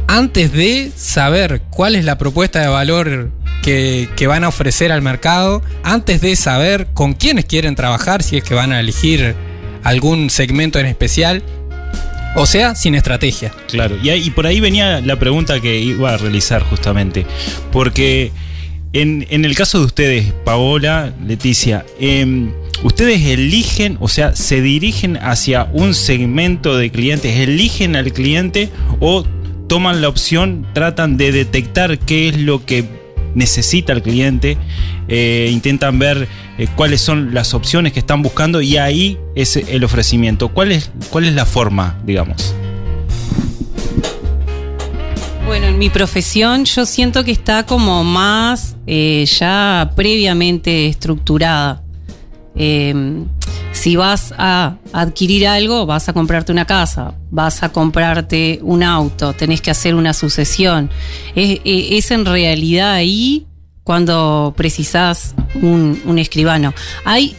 antes 0.07 0.51
de 0.51 0.91
saber 0.95 1.61
cuál 1.69 1.95
es 1.95 2.05
la 2.05 2.17
propuesta 2.17 2.59
de 2.61 2.67
valor 2.67 3.31
que, 3.63 4.09
que 4.15 4.27
van 4.27 4.43
a 4.43 4.47
ofrecer 4.49 4.91
al 4.91 5.01
mercado, 5.01 5.61
antes 5.83 6.21
de 6.21 6.35
saber 6.35 6.87
con 6.93 7.13
quiénes 7.13 7.45
quieren 7.45 7.75
trabajar, 7.75 8.23
si 8.23 8.37
es 8.37 8.43
que 8.43 8.53
van 8.53 8.71
a 8.71 8.79
elegir 8.79 9.35
algún 9.83 10.29
segmento 10.29 10.79
en 10.79 10.85
especial, 10.87 11.43
o 12.35 12.45
sea, 12.45 12.75
sin 12.75 12.95
estrategia. 12.95 13.51
Claro, 13.67 13.97
y, 14.01 14.09
ahí- 14.09 14.29
por 14.31 14.47
ahí 14.47 14.59
venía 14.59 15.01
la 15.01 15.17
pregunta 15.19 15.59
que 15.59 15.79
iba 15.79 16.13
a 16.13 16.17
realizar 16.17 16.63
justamente. 16.63 17.25
Porque 17.71 18.31
en, 18.93 19.25
en 19.29 19.43
el 19.45 19.55
caso 19.55 19.79
de 19.79 19.85
ustedes, 19.85 20.33
Paola, 20.45 21.13
Leticia, 21.25 21.85
em, 21.99 22.51
ustedes 22.83 23.25
eligen, 23.25 23.97
o 23.99 24.07
sea, 24.07 24.35
se 24.35 24.61
dirigen 24.61 25.17
hacia 25.17 25.69
un 25.73 25.93
segmento 25.93 26.77
de 26.77 26.91
clientes, 26.91 27.37
eligen 27.37 27.95
al 27.95 28.11
cliente 28.11 28.69
o 28.99 29.23
toman 29.67 30.01
la 30.01 30.09
opción, 30.09 30.67
tratan 30.73 31.17
de 31.17 31.31
detectar 31.31 31.99
qué 31.99 32.29
es 32.29 32.37
lo 32.37 32.65
que 32.65 32.85
necesita 33.35 33.93
el 33.93 34.01
cliente, 34.01 34.57
eh, 35.07 35.49
intentan 35.51 35.99
ver 35.99 36.27
eh, 36.57 36.67
cuáles 36.75 37.01
son 37.01 37.33
las 37.33 37.53
opciones 37.53 37.93
que 37.93 37.99
están 37.99 38.21
buscando 38.21 38.61
y 38.61 38.77
ahí 38.77 39.17
es 39.35 39.55
el 39.55 39.83
ofrecimiento. 39.83 40.49
¿Cuál 40.49 40.71
es, 40.71 40.91
cuál 41.09 41.25
es 41.25 41.33
la 41.33 41.45
forma, 41.45 41.97
digamos? 42.05 42.53
Bueno, 45.45 45.67
en 45.67 45.77
mi 45.77 45.89
profesión 45.89 46.65
yo 46.65 46.85
siento 46.85 47.23
que 47.23 47.31
está 47.31 47.65
como 47.65 48.03
más 48.03 48.75
eh, 48.87 49.25
ya 49.25 49.91
previamente 49.95 50.87
estructurada. 50.87 51.83
Eh, 52.55 52.93
si 53.71 53.95
vas 53.95 54.33
a 54.37 54.75
adquirir 54.91 55.47
algo, 55.47 55.85
vas 55.85 56.09
a 56.09 56.13
comprarte 56.13 56.51
una 56.51 56.65
casa, 56.65 57.13
vas 57.31 57.63
a 57.63 57.69
comprarte 57.71 58.59
un 58.61 58.83
auto, 58.83 59.33
tenés 59.33 59.61
que 59.61 59.71
hacer 59.71 59.95
una 59.95 60.13
sucesión. 60.13 60.89
Es, 61.35 61.59
es 61.63 62.11
en 62.11 62.25
realidad 62.25 62.91
ahí 62.93 63.47
cuando 63.83 64.53
precisás 64.57 65.33
un, 65.55 66.01
un 66.05 66.19
escribano. 66.19 66.73
Hay 67.05 67.35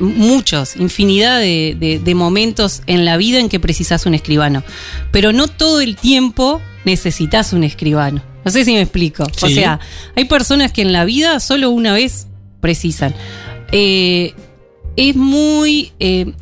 muchos, 0.00 0.76
infinidad 0.76 1.38
de, 1.38 1.76
de- 1.78 1.98
de 2.00 2.14
momentos 2.14 2.82
en 2.86 3.04
la 3.04 3.16
vida 3.16 3.38
en 3.38 3.48
que 3.48 3.60
precisás 3.60 4.06
un 4.06 4.14
escribano, 4.14 4.64
pero 5.12 5.32
no 5.32 5.46
todo 5.46 5.80
el 5.80 5.94
tiempo 5.96 6.60
necesitas 6.84 7.52
un 7.52 7.62
escribano. 7.64 8.20
No 8.44 8.50
sé 8.50 8.64
si 8.64 8.72
me 8.72 8.80
explico. 8.82 9.22
O 9.22 9.48
sea, 9.54 9.80
hay 10.16 10.24
personas 10.24 10.72
que 10.72 10.82
en 10.82 10.92
la 10.92 11.04
vida 11.04 11.38
solo 11.40 11.70
una 11.70 11.92
vez 11.94 12.26
precisan. 12.60 13.14
Eh, 13.72 14.34
es 14.96 15.16
muy... 15.16 15.92
eh, 15.98 16.32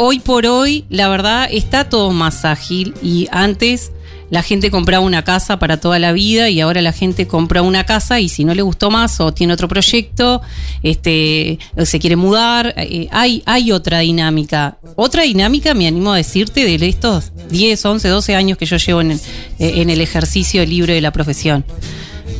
hoy 0.00 0.20
por 0.20 0.46
hoy, 0.46 0.84
la 0.90 1.08
verdad, 1.08 1.48
está 1.50 1.88
todo 1.88 2.12
más 2.12 2.44
ágil 2.44 2.94
y 3.02 3.26
antes 3.32 3.90
la 4.30 4.42
gente 4.42 4.70
compraba 4.70 5.04
una 5.04 5.24
casa 5.24 5.58
para 5.58 5.80
toda 5.80 5.98
la 5.98 6.12
vida 6.12 6.50
y 6.50 6.60
ahora 6.60 6.82
la 6.82 6.92
gente 6.92 7.26
compra 7.26 7.62
una 7.62 7.84
casa 7.84 8.20
y 8.20 8.28
si 8.28 8.44
no 8.44 8.54
le 8.54 8.62
gustó 8.62 8.90
más 8.90 9.20
o 9.20 9.32
tiene 9.32 9.54
otro 9.54 9.66
proyecto, 9.66 10.40
este, 10.82 11.58
se 11.84 11.98
quiere 11.98 12.14
mudar, 12.14 12.74
eh, 12.76 13.08
hay, 13.10 13.42
hay 13.46 13.72
otra 13.72 14.00
dinámica. 14.00 14.78
Otra 14.94 15.22
dinámica, 15.22 15.74
me 15.74 15.88
animo 15.88 16.12
a 16.12 16.16
decirte, 16.16 16.64
de 16.64 16.88
estos 16.88 17.32
10, 17.50 17.84
11, 17.84 18.08
12 18.08 18.36
años 18.36 18.58
que 18.58 18.66
yo 18.66 18.76
llevo 18.76 19.00
en 19.00 19.18
en 19.58 19.90
el 19.90 20.00
ejercicio 20.00 20.64
libre 20.64 20.94
de 20.94 21.00
la 21.00 21.10
profesión. 21.10 21.64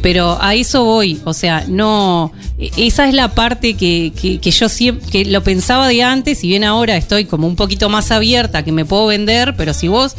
Pero 0.02 0.38
a 0.40 0.54
eso 0.54 0.84
voy, 0.84 1.20
o 1.24 1.32
sea, 1.32 1.64
no. 1.68 2.32
Esa 2.76 3.08
es 3.08 3.14
la 3.14 3.34
parte 3.34 3.74
que, 3.74 4.12
que, 4.40 4.50
yo 4.50 4.68
siempre 4.68 5.08
que 5.10 5.24
lo 5.24 5.42
pensaba 5.42 5.88
de 5.88 6.02
antes, 6.02 6.42
y 6.44 6.48
bien 6.48 6.64
ahora 6.64 6.96
estoy 6.96 7.24
como 7.24 7.46
un 7.46 7.56
poquito 7.56 7.88
más 7.88 8.10
abierta, 8.10 8.62
que 8.64 8.72
me 8.72 8.84
puedo 8.84 9.06
vender, 9.06 9.54
pero 9.56 9.74
si 9.74 9.88
vos 9.88 10.14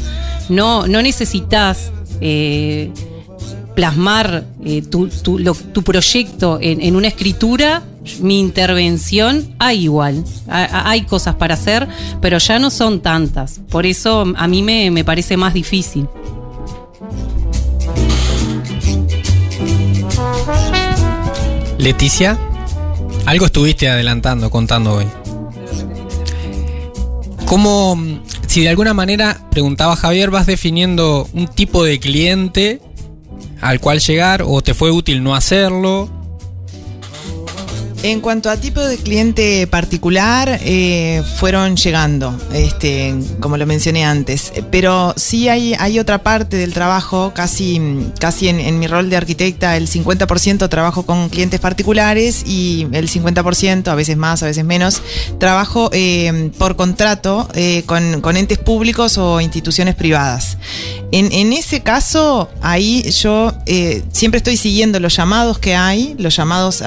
no, 0.48 0.86
no 0.86 1.00
necesitas 1.02 1.90
eh, 2.20 2.90
plasmar 3.74 4.44
eh, 4.64 4.82
tu, 4.82 5.08
tu, 5.08 5.38
tu 5.54 5.82
proyecto 5.82 6.58
en, 6.60 6.80
en 6.82 6.96
una 6.96 7.08
escritura, 7.08 7.82
mi 8.20 8.40
intervención 8.40 9.54
hay 9.58 9.84
igual. 9.84 10.24
Ha- 10.48 10.64
ha- 10.64 10.90
Hay 10.90 11.02
cosas 11.02 11.34
para 11.36 11.54
hacer, 11.54 11.86
pero 12.20 12.38
ya 12.38 12.58
no 12.58 12.70
son 12.70 13.00
tantas. 13.00 13.60
Por 13.70 13.86
eso 13.86 14.24
a 14.36 14.46
mí 14.48 14.62
me, 14.62 14.90
me 14.90 15.04
parece 15.04 15.36
más 15.36 15.54
difícil. 15.54 16.06
Leticia, 21.80 22.38
algo 23.24 23.46
estuviste 23.46 23.88
adelantando, 23.88 24.50
contando 24.50 24.96
hoy. 24.96 25.06
¿Cómo, 27.46 27.98
si 28.46 28.60
de 28.60 28.68
alguna 28.68 28.92
manera, 28.92 29.40
preguntaba 29.50 29.96
Javier, 29.96 30.30
vas 30.30 30.44
definiendo 30.44 31.26
un 31.32 31.48
tipo 31.48 31.82
de 31.82 31.98
cliente 31.98 32.82
al 33.62 33.80
cual 33.80 33.98
llegar 34.00 34.44
o 34.46 34.60
te 34.60 34.74
fue 34.74 34.90
útil 34.90 35.22
no 35.22 35.34
hacerlo? 35.34 36.10
En 38.02 38.22
cuanto 38.22 38.48
a 38.48 38.56
tipo 38.56 38.80
de 38.80 38.96
cliente 38.96 39.66
particular, 39.66 40.58
eh, 40.62 41.22
fueron 41.36 41.76
llegando, 41.76 42.34
este, 42.50 43.14
como 43.40 43.58
lo 43.58 43.66
mencioné 43.66 44.06
antes. 44.06 44.54
Pero 44.70 45.12
sí 45.18 45.50
hay, 45.50 45.74
hay 45.78 45.98
otra 45.98 46.22
parte 46.22 46.56
del 46.56 46.72
trabajo, 46.72 47.32
casi, 47.34 47.78
casi 48.18 48.48
en, 48.48 48.78
mi 48.78 48.86
rol 48.86 49.10
de 49.10 49.18
arquitecta, 49.18 49.76
el 49.76 49.86
50% 49.86 50.70
trabajo 50.70 51.04
con 51.04 51.28
clientes 51.28 51.60
particulares 51.60 52.42
y 52.46 52.86
el 52.92 53.10
50%, 53.10 53.88
a 53.88 53.94
veces 53.94 54.16
más, 54.16 54.42
a 54.42 54.46
veces 54.46 54.64
menos, 54.64 55.02
trabajo 55.38 55.90
eh, 55.92 56.50
por 56.56 56.76
contrato 56.76 57.50
eh, 57.52 57.82
con, 57.84 58.36
entes 58.36 58.56
públicos 58.56 59.18
o 59.18 59.42
instituciones 59.42 59.94
privadas. 59.94 60.56
En, 61.12 61.30
en 61.32 61.52
ese 61.52 61.82
caso, 61.82 62.48
ahí 62.62 63.10
yo 63.10 63.52
siempre 64.10 64.38
estoy 64.38 64.56
siguiendo 64.56 65.00
los 65.00 65.14
llamados 65.16 65.58
que 65.58 65.74
hay, 65.74 66.14
los 66.18 66.34
llamados 66.34 66.82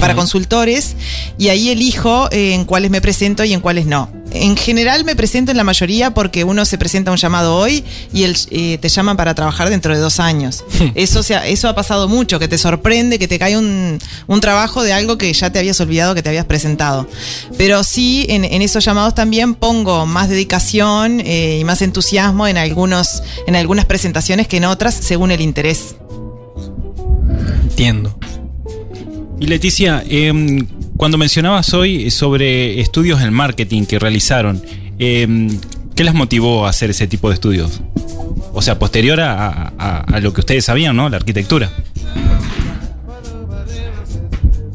para 0.00 0.17
consultores, 0.18 0.94
y 1.38 1.48
ahí 1.48 1.70
elijo 1.70 2.28
eh, 2.30 2.54
en 2.54 2.64
cuáles 2.64 2.90
me 2.90 3.00
presento 3.00 3.44
y 3.44 3.52
en 3.52 3.60
cuáles 3.60 3.86
no. 3.86 4.10
En 4.30 4.56
general 4.58 5.04
me 5.06 5.16
presento 5.16 5.52
en 5.52 5.56
la 5.56 5.64
mayoría 5.64 6.12
porque 6.12 6.44
uno 6.44 6.66
se 6.66 6.76
presenta 6.76 7.10
a 7.10 7.12
un 7.12 7.18
llamado 7.18 7.56
hoy 7.56 7.82
y 8.12 8.24
el, 8.24 8.36
eh, 8.50 8.76
te 8.78 8.90
llaman 8.90 9.16
para 9.16 9.34
trabajar 9.34 9.70
dentro 9.70 9.94
de 9.94 10.00
dos 10.00 10.20
años. 10.20 10.64
eso, 10.94 11.22
se 11.22 11.34
ha- 11.34 11.46
eso 11.46 11.66
ha 11.66 11.74
pasado 11.74 12.08
mucho, 12.08 12.38
que 12.38 12.46
te 12.46 12.58
sorprende, 12.58 13.18
que 13.18 13.26
te 13.26 13.38
cae 13.38 13.56
un, 13.56 13.98
un 14.26 14.40
trabajo 14.42 14.82
de 14.82 14.92
algo 14.92 15.16
que 15.16 15.32
ya 15.32 15.50
te 15.50 15.58
habías 15.58 15.80
olvidado 15.80 16.14
que 16.14 16.22
te 16.22 16.28
habías 16.28 16.44
presentado. 16.44 17.08
Pero 17.56 17.82
sí, 17.84 18.26
en, 18.28 18.44
en 18.44 18.60
esos 18.60 18.84
llamados 18.84 19.14
también 19.14 19.54
pongo 19.54 20.04
más 20.04 20.28
dedicación 20.28 21.20
eh, 21.24 21.58
y 21.60 21.64
más 21.64 21.80
entusiasmo 21.80 22.46
en, 22.46 22.58
algunos, 22.58 23.22
en 23.46 23.56
algunas 23.56 23.86
presentaciones 23.86 24.46
que 24.46 24.58
en 24.58 24.66
otras, 24.66 24.94
según 24.94 25.30
el 25.30 25.40
interés. 25.40 25.94
Entiendo. 27.62 28.17
Y 29.40 29.46
Leticia, 29.46 30.02
em, 30.08 30.66
cuando 30.96 31.16
mencionabas 31.16 31.72
hoy 31.74 32.10
sobre 32.10 32.80
estudios 32.80 33.22
en 33.22 33.32
marketing 33.32 33.84
que 33.84 33.98
realizaron, 33.98 34.60
em, 34.98 35.48
¿qué 35.94 36.02
las 36.04 36.14
motivó 36.14 36.66
a 36.66 36.70
hacer 36.70 36.90
ese 36.90 37.06
tipo 37.06 37.28
de 37.28 37.34
estudios? 37.34 37.80
O 38.52 38.62
sea, 38.62 38.78
posterior 38.78 39.20
a, 39.20 39.72
a- 39.78 39.98
a 40.00 40.20
lo 40.20 40.32
que 40.32 40.40
ustedes 40.40 40.64
sabían, 40.64 40.96
¿no? 40.96 41.08
La 41.08 41.16
arquitectura. 41.18 41.70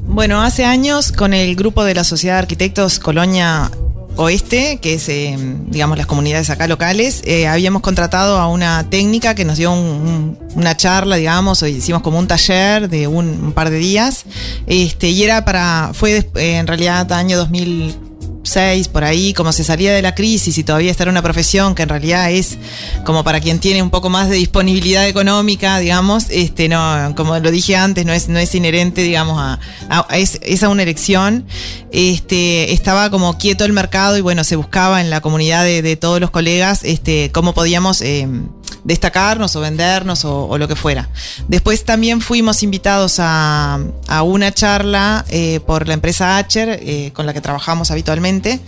Bueno, 0.08 0.41
hace 0.41 0.63
años 0.63 1.12
con 1.12 1.34
el 1.34 1.55
grupo 1.55 1.84
de 1.84 1.96
la 1.96 2.03
Sociedad 2.03 2.36
de 2.36 2.39
Arquitectos 2.39 3.00
Colonia 3.00 3.72
Oeste, 4.15 4.79
que 4.82 4.93
es, 4.96 5.10
eh, 5.10 5.36
digamos, 5.67 5.98
las 5.98 6.05
comunidades 6.08 6.50
acá 6.50 6.67
locales, 6.67 7.22
eh, 7.25 7.48
habíamos 7.48 7.82
contratado 7.82 8.38
a 8.38 8.48
una 8.48 8.88
técnica 8.89 9.34
que 9.36 9.43
nos 9.46 9.58
dio 9.58 9.72
un- 9.72 9.79
un- 9.79 10.38
una 10.55 10.77
charla, 10.77 11.15
digamos, 11.15 11.62
o 11.63 11.67
hicimos 11.67 12.01
como 12.03 12.20
un 12.20 12.27
taller 12.27 12.89
de 12.89 13.08
un, 13.08 13.51
par 13.53 13.70
de 13.72 13.77
días, 13.77 14.25
este, 14.67 15.10
y 15.10 15.24
era 15.24 15.46
para, 15.46 15.91
fue 15.93 16.17
eh, 16.36 16.58
en 16.58 16.67
realidad 16.67 17.12
año 17.12 17.38
2006, 18.44 18.90
por 18.90 19.04
ahí, 19.06 19.34
como 19.34 19.52
se 19.54 19.64
salía 19.64 19.94
de 19.94 20.02
la 20.02 20.14
crisis 20.16 20.58
y 20.58 20.64
todavía 20.64 20.92
esta 20.92 21.04
era 21.04 21.12
una 21.12 21.22
profesión 21.22 21.76
que 21.76 21.84
en 21.84 21.90
realidad 21.90 22.30
es 22.32 22.58
como 23.06 23.24
para 23.24 23.40
quien 23.40 23.60
tiene 23.60 23.82
un 23.82 23.90
poco 23.90 24.10
más 24.10 24.30
de 24.30 24.36
disponibilidad 24.36 25.08
económica, 25.08 25.80
digamos, 25.80 26.26
este, 26.30 26.68
no, 26.68 27.14
como 27.16 27.40
lo 27.40 27.52
dije 27.52 27.76
antes, 27.78 28.06
no 28.06 28.12
es, 28.14 28.28
no 28.28 28.40
es 28.40 28.54
inherente, 28.54 29.02
digamos, 29.02 29.40
a, 29.40 29.60
a- 29.90 30.08
es, 30.18 30.64
a 30.64 30.70
una 30.70 30.84
elección. 30.84 31.46
Este, 31.92 32.74
estaba 32.74 33.10
como 33.10 33.38
quieto 33.38 33.66
el 33.66 33.72
mercado 33.74 34.18
y 34.18 34.22
bueno, 34.22 34.44
se 34.44 34.56
buscaba 34.56 35.00
en 35.02 35.10
la 35.10 35.22
comunidad 35.22 35.64
de, 35.64 35.96
todos 35.96 36.20
los 36.20 36.32
colegas, 36.32 36.82
este, 36.84 37.32
cómo 37.32 37.54
podíamos 37.54 38.02
eh, 38.02 38.28
destacarnos 38.84 39.56
o 39.56 39.62
vendernos 39.62 40.25
o, 40.25 40.48
o 40.48 40.58
lo 40.58 40.68
que 40.68 40.75
fuera. 40.75 41.10
Después 41.48 41.86
también 41.86 42.20
fuimos 42.22 42.63
invitados 42.63 43.16
a, 43.20 43.80
a 44.08 44.24
una 44.24 44.52
charla 44.54 45.24
eh, 45.30 45.60
por 45.66 45.88
la 45.88 45.94
empresa 45.94 46.38
Acher, 46.38 46.80
eh, 46.82 47.12
con 47.13 47.25
la 47.25 47.34
que 47.34 47.42
trabajamos 47.42 47.92
habitualmente, 47.92 48.60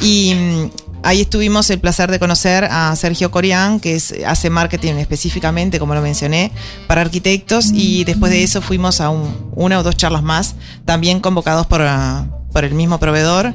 y 0.00 0.34
mm, 0.34 0.70
ahí 1.04 1.22
estuvimos 1.22 1.70
el 1.70 1.80
placer 1.80 2.10
de 2.10 2.18
conocer 2.18 2.64
a 2.70 2.94
Sergio 2.96 3.30
Corián, 3.30 3.80
que 3.80 3.96
es, 3.96 4.14
hace 4.26 4.50
marketing 4.50 4.94
específicamente, 4.94 5.78
como 5.78 5.94
lo 5.94 6.02
mencioné, 6.02 6.52
para 6.86 7.00
arquitectos, 7.00 7.70
y 7.72 8.04
después 8.04 8.30
de 8.30 8.42
eso 8.42 8.60
fuimos 8.60 9.00
a 9.00 9.08
un- 9.10 9.50
una 9.54 9.78
o 9.78 9.82
dos 9.82 9.96
charlas 9.96 10.22
más, 10.22 10.54
también 10.84 11.20
convocados 11.20 11.66
por, 11.66 11.80
ah, 11.82 12.26
por 12.52 12.64
el 12.64 12.74
mismo 12.74 12.98
proveedor. 12.98 13.54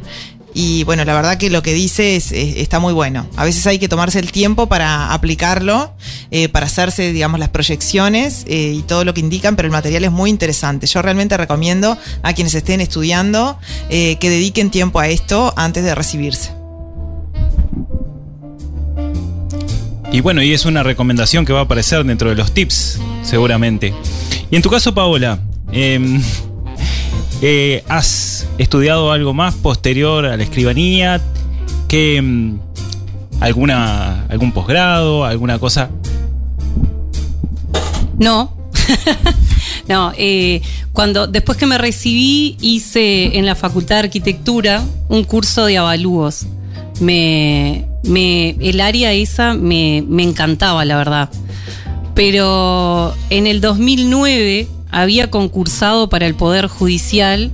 Y 0.59 0.83
bueno, 0.85 1.05
la 1.05 1.13
verdad 1.13 1.37
que 1.37 1.51
lo 1.51 1.61
que 1.61 1.71
dice 1.75 2.15
es, 2.15 2.31
es- 2.31 2.55
está 2.57 2.79
muy 2.79 2.91
bueno. 2.91 3.27
A 3.35 3.45
veces 3.45 3.67
hay 3.67 3.77
que 3.77 3.87
tomarse 3.87 4.17
el 4.17 4.31
tiempo 4.31 4.65
para 4.65 5.13
aplicarlo, 5.13 5.93
eh, 6.31 6.49
para 6.49 6.65
hacerse, 6.65 7.13
digamos, 7.13 7.39
las 7.39 7.49
proyecciones 7.49 8.43
eh, 8.47 8.73
y 8.75 8.81
todo 8.81 9.05
lo 9.05 9.13
que 9.13 9.19
indican, 9.19 9.55
pero 9.55 9.67
el 9.67 9.71
material 9.71 10.03
es 10.05 10.11
muy 10.11 10.31
interesante. 10.31 10.87
Yo 10.87 11.03
realmente 11.03 11.37
recomiendo 11.37 11.95
a 12.23 12.33
quienes 12.33 12.55
estén 12.55 12.81
estudiando 12.81 13.59
eh, 13.91 14.15
que 14.19 14.31
dediquen 14.31 14.71
tiempo 14.71 14.99
a 14.99 15.07
esto 15.07 15.53
antes 15.57 15.83
de 15.83 15.93
recibirse. 15.93 16.49
Y 20.11 20.21
bueno, 20.21 20.41
y 20.41 20.53
es 20.53 20.65
una 20.65 20.81
recomendación 20.81 21.45
que 21.45 21.53
va 21.53 21.59
a 21.59 21.63
aparecer 21.63 22.03
dentro 22.03 22.29
de 22.29 22.35
los 22.35 22.51
tips, 22.53 22.97
seguramente. 23.23 23.93
Y 24.49 24.55
en 24.55 24.61
tu 24.63 24.69
caso, 24.71 24.93
Paola, 24.93 25.37
em, 25.71 26.19
eh, 27.41 27.83
¿has 27.87 28.47
estudiado 28.57 29.11
algo 29.11 29.33
más 29.33 29.53
posterior 29.55 30.25
a 30.25 30.37
la 30.37 30.43
escribanía? 30.43 31.21
¿Qué, 31.87 32.17
em, 32.17 32.57
alguna, 33.39 34.25
¿Algún 34.29 34.51
posgrado? 34.51 35.25
¿Alguna 35.25 35.59
cosa? 35.59 35.89
No. 38.17 38.55
no, 39.87 40.11
eh, 40.17 40.61
cuando 40.93 41.27
después 41.27 41.57
que 41.57 41.67
me 41.67 41.77
recibí 41.77 42.57
hice 42.59 43.37
en 43.37 43.45
la 43.45 43.55
Facultad 43.55 43.95
de 43.97 43.99
Arquitectura 43.99 44.83
un 45.09 45.23
curso 45.23 45.65
de 45.65 45.77
avalúos. 45.77 46.47
Me, 46.99 47.85
el 48.03 48.81
área 48.81 49.13
esa 49.13 49.53
me, 49.53 50.03
me 50.07 50.23
encantaba, 50.23 50.83
la 50.85 50.97
verdad. 50.97 51.29
Pero 52.15 53.13
en 53.29 53.45
el 53.45 53.61
2009 53.61 54.67
había 54.91 55.29
concursado 55.29 56.09
para 56.09 56.25
el 56.25 56.35
Poder 56.35 56.67
Judicial 56.67 57.51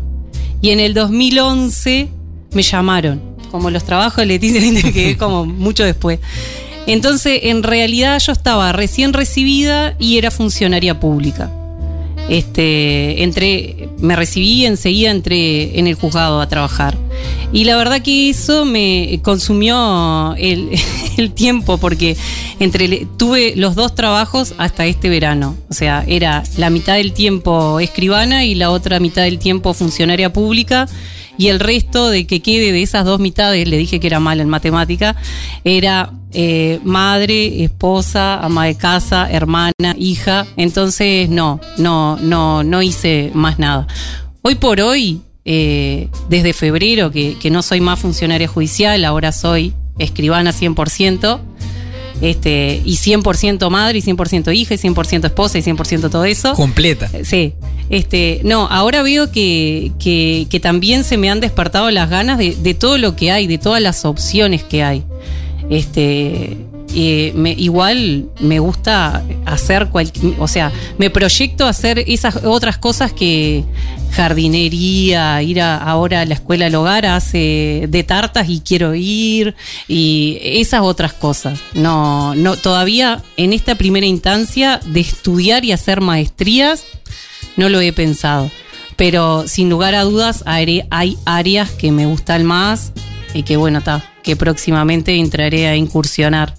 y 0.62 0.69
en 0.69 0.80
el 0.80 0.93
2011 0.93 2.10
me 2.54 2.62
llamaron. 2.62 3.22
Como 3.52 3.69
los 3.69 3.84
trabajos 3.84 4.17
de 4.17 4.26
Leticia, 4.26 4.91
que 4.91 5.12
es 5.12 5.17
como 5.17 5.46
mucho 5.46 5.84
después. 5.84 6.19
Entonces, 6.88 7.39
en 7.43 7.63
realidad 7.63 8.19
yo 8.19 8.32
estaba 8.32 8.72
recién 8.72 9.13
recibida 9.13 9.96
y 10.00 10.17
era 10.17 10.32
funcionaria 10.32 11.00
pública. 11.00 11.52
Este, 12.30 13.24
entré, 13.24 13.90
me 14.00 14.16
recibí 14.16 14.66
enseguida 14.66 15.12
entré 15.12 15.78
en 15.78 15.88
el 15.88 15.96
juzgado 15.96 16.42
a 16.42 16.48
trabajar. 16.48 16.98
Y 17.52 17.66
la 17.66 17.76
verdad 17.76 18.02
que 18.02 18.30
eso 18.30 18.66
me 18.66 19.20
consumió 19.24 20.36
el, 20.38 20.72
el 21.18 21.32
tiempo 21.32 21.78
porque 21.78 22.18
entre 22.60 23.06
tuve 23.18 23.54
los 23.56 23.76
dos 23.76 23.94
trabajos 23.96 24.54
hasta 24.58 24.86
este 24.86 25.10
verano. 25.10 25.56
O 25.70 25.74
sea, 25.74 26.04
era 26.08 26.44
la 26.58 26.70
mitad 26.70 26.96
del 26.96 27.14
tiempo 27.14 27.80
escribana 27.80 28.46
y 28.46 28.56
la 28.56 28.72
otra 28.72 29.00
mitad 29.00 29.24
del 29.24 29.40
tiempo 29.40 29.74
funcionaria 29.74 30.32
pública 30.32 30.88
y 31.38 31.48
el 31.48 31.60
resto 31.60 32.10
de 32.10 32.28
que 32.28 32.41
quede 32.41 32.72
de 32.72 32.84
esas 32.84 33.06
dos 33.06 33.19
mitades, 33.19 33.67
le 33.67 33.78
dije 33.78 34.00
que 34.00 34.08
era 34.08 34.19
mal 34.19 34.39
en 34.39 34.50
matemática, 34.50 35.15
era 35.63 36.12
eh, 36.32 36.80
madre, 36.84 37.63
esposa, 37.63 38.39
ama 38.43 38.65
de 38.65 38.76
casa, 38.76 39.30
hermana, 39.32 39.96
hija. 39.98 40.46
Entonces, 40.58 41.30
no, 41.30 41.60
no, 41.78 42.17
no, 42.17 42.63
no 42.63 42.82
hice 42.82 43.32
más 43.34 43.60
nada. 43.60 43.88
Hoy 44.41 44.56
por 44.56 44.80
hoy, 44.82 45.22
eh, 45.46 46.10
desde 46.30 46.54
febrero, 46.54 47.12
que, 47.12 47.38
que 47.39 47.50
no 47.50 47.62
soy 47.62 47.82
más 47.82 48.00
funcionaria 48.00 48.48
judicial, 48.48 49.04
ahora 49.06 49.32
soy 49.32 49.74
escribana 49.98 50.52
100%. 50.52 51.39
Este, 52.21 52.82
y 52.86 52.95
100% 52.95 53.69
madre, 53.69 53.99
y 53.99 54.02
100% 54.02 54.56
hija, 54.56 54.73
y 54.73 54.78
100% 54.78 55.26
esposa, 55.26 55.58
y 55.58 55.62
100% 55.62 56.10
todo 56.10 56.26
eso. 56.26 56.54
Completa. 56.54 57.10
Sí. 57.23 57.54
Este, 57.89 58.41
no, 58.43 58.67
ahora 58.67 59.04
veo 59.04 59.32
que, 59.32 59.91
que, 59.99 60.47
que 60.49 60.60
también 60.60 61.04
se 61.04 61.17
me 61.17 61.30
han 61.30 61.39
despertado 61.39 61.91
las 61.91 62.10
ganas 62.10 62.38
de, 62.38 62.56
de 62.56 62.73
todo 62.73 62.97
lo 62.97 63.15
que 63.15 63.32
hay, 63.32 63.47
de 63.47 63.58
todas 63.58 63.82
las 63.82 64.06
opciones 64.06 64.63
que 64.63 64.84
hay. 64.84 65.04
Este, 65.69 66.58
me- 67.36 67.52
igual 67.58 68.30
me 68.40 68.60
gusta 68.60 69.24
hacer 69.46 69.88
cualquier, 69.90 70.36
o 70.40 70.48
sea, 70.48 70.72
me 70.98 71.10
proyecto 71.10 71.66
hacer 71.66 72.00
esas 72.08 72.44
otras 72.46 72.78
cosas 72.78 73.12
que 73.14 73.64
jardinería, 74.12 75.42
ir 75.42 75.62
a- 75.62 75.78
ahora 75.78 76.22
a 76.22 76.26
la 76.26 76.34
escuela 76.36 76.66
al 76.68 76.76
hogar 76.76 77.06
hace 77.06 77.86
de 77.90 78.04
tartas 78.04 78.50
y 78.50 78.60
quiero 78.62 78.94
ir 78.96 79.56
y 79.88 80.38
esas 80.42 80.82
otras 80.82 81.14
cosas. 81.14 81.60
No, 81.74 82.36
no, 82.36 82.56
todavía 82.56 83.22
en 83.38 83.54
esta 83.54 83.76
primera 83.76 84.06
instancia 84.06 84.80
de 84.86 85.00
estudiar 85.00 85.66
y 85.66 85.72
hacer 85.72 86.02
maestrías 86.02 86.84
no 87.58 87.70
lo 87.70 87.80
he 87.82 87.94
pensado. 87.94 88.50
Pero 88.96 89.48
sin 89.48 89.70
lugar 89.70 89.96
a 89.96 90.04
dudas 90.04 90.44
hay 90.46 90.84
áreas 91.26 91.72
que 91.72 91.92
me 91.92 92.06
gustan 92.06 92.46
más 92.46 92.92
y 93.34 93.42
que 93.44 93.58
bueno, 93.58 93.80
está, 93.80 94.04
que 94.22 94.36
próximamente 94.36 95.16
entraré 95.18 95.68
a 95.68 95.76
incursionar. 95.76 96.54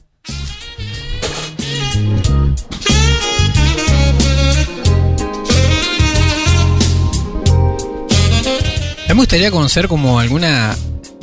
A 9.04 9.08
mí 9.08 9.14
me 9.14 9.14
gustaría 9.14 9.50
conocer 9.50 9.88
como 9.88 10.18
alguna 10.18 10.76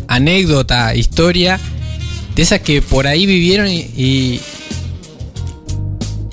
anécdota, 0.07 0.95
historia, 0.95 1.59
de 2.35 2.41
esas 2.41 2.61
que 2.61 2.81
por 2.81 3.07
ahí 3.07 3.25
vivieron 3.25 3.67
y, 3.67 3.79
y, 3.97 4.41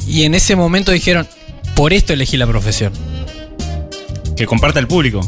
y 0.07 0.25
en 0.25 0.35
ese 0.35 0.57
momento 0.57 0.93
dijeron, 0.93 1.27
por 1.75 1.93
esto 1.93 2.13
elegí 2.13 2.37
la 2.37 2.47
profesión. 2.47 2.93
Que 4.37 4.47
comparta 4.47 4.79
el 4.79 4.87
público. 4.87 5.21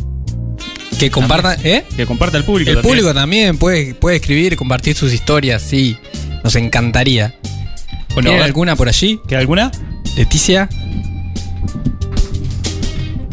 Que 0.99 1.11
compartan, 1.11 1.59
¿eh? 1.65 1.85
Que 1.97 2.07
comparta 2.07 2.37
el 2.37 2.45
público. 2.45 2.71
El 2.71 2.77
también. 2.77 2.91
público 2.93 3.15
también 3.15 3.57
puede, 3.59 3.95
puede 3.95 4.17
escribir, 4.17 4.57
compartir 4.57 4.95
sus 4.95 5.13
historias, 5.13 5.63
sí. 5.63 5.97
Nos 6.45 6.57
encantaría. 6.57 7.35
Bueno, 8.15 8.29
¿Tienen 8.29 8.33
a 8.33 8.37
ver, 8.37 8.43
alguna 8.45 8.77
por 8.77 8.89
allí? 8.89 9.21
¿Queda 9.29 9.39
alguna? 9.41 9.71
Leticia. 10.17 10.69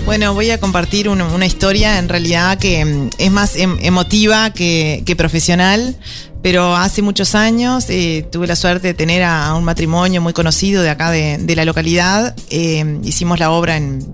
Bueno, 0.05 0.33
voy 0.33 0.51
a 0.51 0.57
compartir 0.59 1.09
un- 1.09 1.21
una 1.21 1.45
historia 1.45 1.99
en 1.99 2.07
realidad 2.07 2.57
que 2.57 2.83
mm, 2.85 3.09
es 3.17 3.31
más 3.31 3.55
em- 3.57 3.77
emotiva 3.81 4.51
que, 4.51 5.03
que 5.05 5.15
profesional, 5.17 5.97
pero 6.41 6.77
hace 6.77 7.01
muchos 7.01 7.35
años 7.35 7.85
eh, 7.89 8.25
tuve 8.31 8.47
la 8.47 8.55
suerte 8.55 8.87
de 8.87 8.93
tener 8.93 9.23
a, 9.23 9.47
a 9.47 9.55
un 9.55 9.65
matrimonio 9.65 10.21
muy 10.21 10.31
conocido 10.31 10.81
de 10.81 10.89
acá 10.91 11.11
de, 11.11 11.37
de 11.39 11.55
la 11.57 11.65
localidad. 11.65 12.35
Eh, 12.49 12.99
hicimos 13.03 13.39
la 13.39 13.51
obra 13.51 13.75
en, 13.75 14.05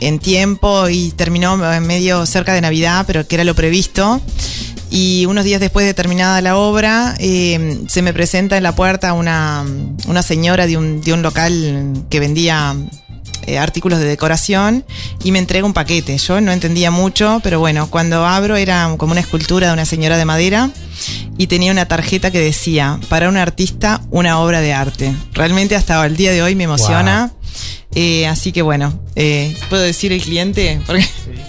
en 0.00 0.18
tiempo 0.18 0.88
y 0.88 1.10
terminó 1.10 1.72
en 1.74 1.86
medio 1.86 2.24
cerca 2.24 2.54
de 2.54 2.62
Navidad, 2.62 3.04
pero 3.06 3.26
que 3.28 3.34
era 3.34 3.44
lo 3.44 3.54
previsto. 3.54 4.22
Y 4.96 5.26
unos 5.26 5.44
días 5.44 5.60
después 5.60 5.84
de 5.84 5.92
terminada 5.92 6.40
la 6.40 6.56
obra, 6.56 7.16
eh, 7.18 7.80
se 7.88 8.00
me 8.00 8.12
presenta 8.12 8.56
en 8.56 8.62
la 8.62 8.76
puerta 8.76 9.12
una, 9.12 9.64
una 10.06 10.22
señora 10.22 10.68
de 10.68 10.76
un, 10.76 11.00
de 11.00 11.12
un 11.12 11.20
local 11.20 12.06
que 12.08 12.20
vendía 12.20 12.76
eh, 13.46 13.58
artículos 13.58 13.98
de 13.98 14.04
decoración 14.04 14.84
y 15.24 15.32
me 15.32 15.40
entrega 15.40 15.66
un 15.66 15.72
paquete. 15.72 16.16
Yo 16.16 16.40
no 16.40 16.52
entendía 16.52 16.92
mucho, 16.92 17.40
pero 17.42 17.58
bueno, 17.58 17.90
cuando 17.90 18.24
abro 18.24 18.54
era 18.54 18.94
como 18.96 19.10
una 19.10 19.20
escultura 19.20 19.66
de 19.66 19.72
una 19.72 19.84
señora 19.84 20.16
de 20.16 20.26
madera 20.26 20.70
y 21.38 21.48
tenía 21.48 21.72
una 21.72 21.88
tarjeta 21.88 22.30
que 22.30 22.38
decía, 22.38 23.00
para 23.08 23.28
un 23.28 23.36
artista, 23.36 24.00
una 24.12 24.38
obra 24.38 24.60
de 24.60 24.74
arte. 24.74 25.12
Realmente 25.32 25.74
hasta 25.74 26.06
el 26.06 26.16
día 26.16 26.30
de 26.30 26.40
hoy 26.40 26.54
me 26.54 26.64
emociona. 26.64 27.32
Eh, 27.96 28.28
así 28.28 28.52
que 28.52 28.62
bueno, 28.62 28.96
eh, 29.16 29.56
¿puedo 29.68 29.82
decir 29.82 30.12
el 30.12 30.22
cliente? 30.22 30.80
Porque 30.86 31.04